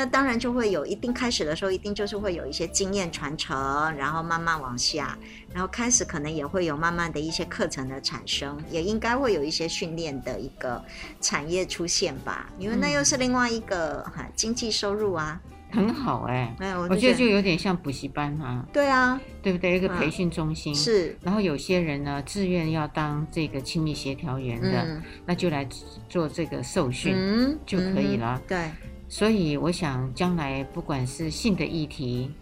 [0.00, 5.14] 那当然就会有一定开始的时候，一定就是会有一些经验传承，然后慢慢往下，
[5.52, 10.82] 然后开始可能也会有慢慢的一些课程的产生，也应该会有一些训练的一个
[11.20, 15.38] 产业出现吧，因为那又是另外一个哈经济收入啊，
[15.70, 19.76] 很好哎、欸，我觉得就有点像补习班啊，对啊，对不对？
[19.76, 25.68] 一个培训中心是，然后有些人呢自愿要当这个亲密协调员的，嗯、那就来
[26.08, 28.70] 做这个受训，嗯，就可以了，嗯、对。
[29.10, 32.32] 所以我想，将来不管是性的议题，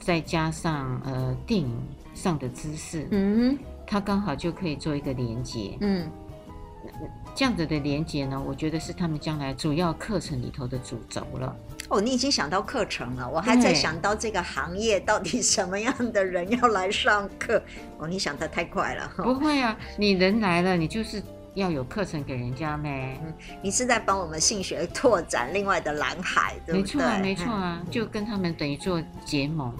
[0.00, 1.72] 再加上呃电影
[2.14, 3.56] 上的知识，嗯，
[3.86, 6.10] 它刚好就可以做一个连接，嗯，
[7.32, 11.56] 这样子的连接呢，我觉得是他们将来主要课程里头的主轴了。
[11.90, 17.62] 哦，你已经想到课程了，我还在想到这个行业到底什么样的人要来上课。
[17.98, 19.12] 哦，你想的太快了。
[19.18, 21.22] 不会啊，你人来了，你就是。
[21.56, 23.18] 要有课程给人家咩？
[23.24, 23.32] 嗯，
[23.62, 26.94] 你是在帮我们性学拓展另外的蓝海，对不对？
[26.98, 29.74] 没错啊，没错啊，就跟他们等于做结盟。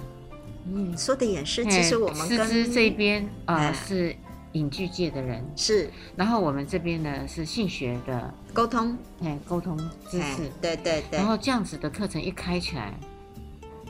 [0.73, 1.63] 嗯，说的也是。
[1.67, 4.17] 其实我们跟师资这边啊、呃、是
[4.53, 5.91] 影剧界的人，是。
[6.17, 9.77] 然后我们这边呢是性学的沟通，哎，沟通
[10.09, 11.19] 知识，对对对。
[11.19, 12.95] 然后这样子的课程一开起来，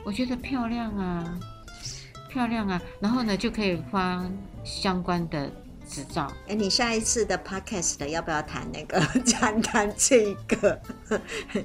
[0.03, 1.39] 我觉得漂亮啊，
[2.29, 2.81] 漂亮啊。
[2.99, 4.21] 然后呢就可以发
[4.65, 5.49] 相关的。
[5.89, 8.99] 执照，哎，你下一次的 podcast 要不要谈那个
[9.31, 10.79] 谈谈这个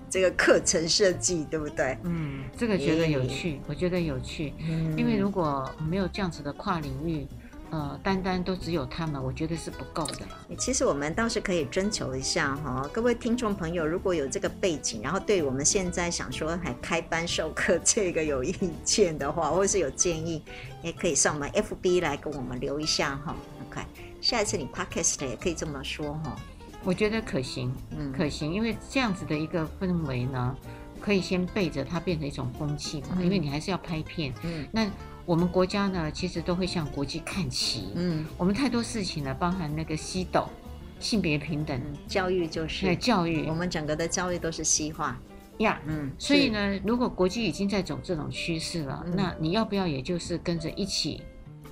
[0.09, 1.99] 这个课程设计，对不对？
[2.05, 7.27] 嗯，这个觉得有趣，我觉得有趣，嗯，因为如果没有这样子的跨领域，
[7.71, 10.57] 呃，单单都只有他们，我觉得是不够的。
[10.59, 18.55] 其实我们倒是可以征求一下哈，各位听众朋友，如果有这个背景，然后对我们现在想说还开班授课这个有意
[18.85, 20.43] 见的话，或是有建议，
[20.83, 23.35] 也可以上我们 FB 来跟我们留一下哈。
[24.21, 26.37] 下一次你 podcast 也可以这么说哈，
[26.85, 30.57] 我觉得可行，嗯，可行，因为这样子的一个氛围呢，
[31.01, 34.89] 可以先背着它变成一种风气嘛，嗯、因为你还是要拍片，嗯，那
[35.25, 40.49] 我们国家呢，其实都会向国际看齐，嗯，我们太多事情呢，包含那个西斗
[41.01, 42.87] 性别平等教育，就是。
[42.87, 45.19] 对教育，我们整个的教育都是西化。
[45.59, 51.23] 呀，嗯，所以呢，如果国际已经在走这种趋势了，嗯、那你要不要也就是跟着一起，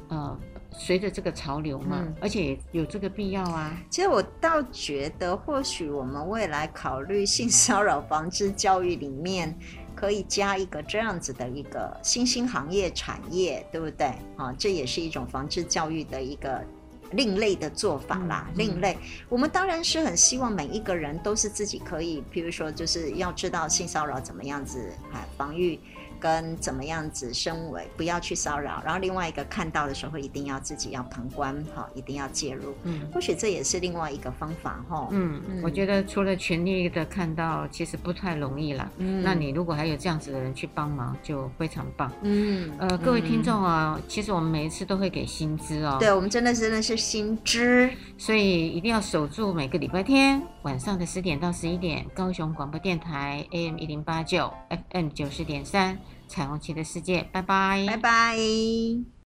[0.08, 0.38] 呃？
[0.72, 3.76] 随着这个潮流嘛，嗯、而且有这个必要啊。
[3.90, 9.56] 其实我倒觉得，或许我们未来考虑性骚扰防治教育里面，
[9.94, 14.06] 可以加一个这样子的一个新兴行业产业，对不对？
[14.36, 16.64] 啊，这也是一种防治教育的一个
[17.12, 18.46] 另类的做法啦。
[18.50, 18.96] 嗯、另类，
[19.28, 25.78] 我们当然是很希望每一个人都是自己可以，譬如说，就是要知道性骚扰怎么样子啊，防御。
[26.20, 32.74] 跟怎么样子身为不要去骚扰，然后另外一个看到的时候一定要自己要旁观哈，一定要介入。
[32.84, 35.08] 嗯，或许这也是另外一个方法哈。
[35.10, 38.88] 嗯，嗯，我觉得除了全力的看到，其实不太容易啦。
[38.98, 42.12] 嗯，那你如果还有这样子的人去帮忙，就非常棒。
[42.22, 45.96] 嗯，呃，各位听众啊，嗯、其实我们每一次都会给薪资哦。
[45.98, 54.52] 对，我们真的真的是薪资，所以一定要守住每个礼拜天晚上的十点到十一点，高雄广播电台 AM 一零八九
[54.90, 55.96] FM 九十点三。
[56.30, 59.19] 彩虹旗的世界，拜拜，拜拜。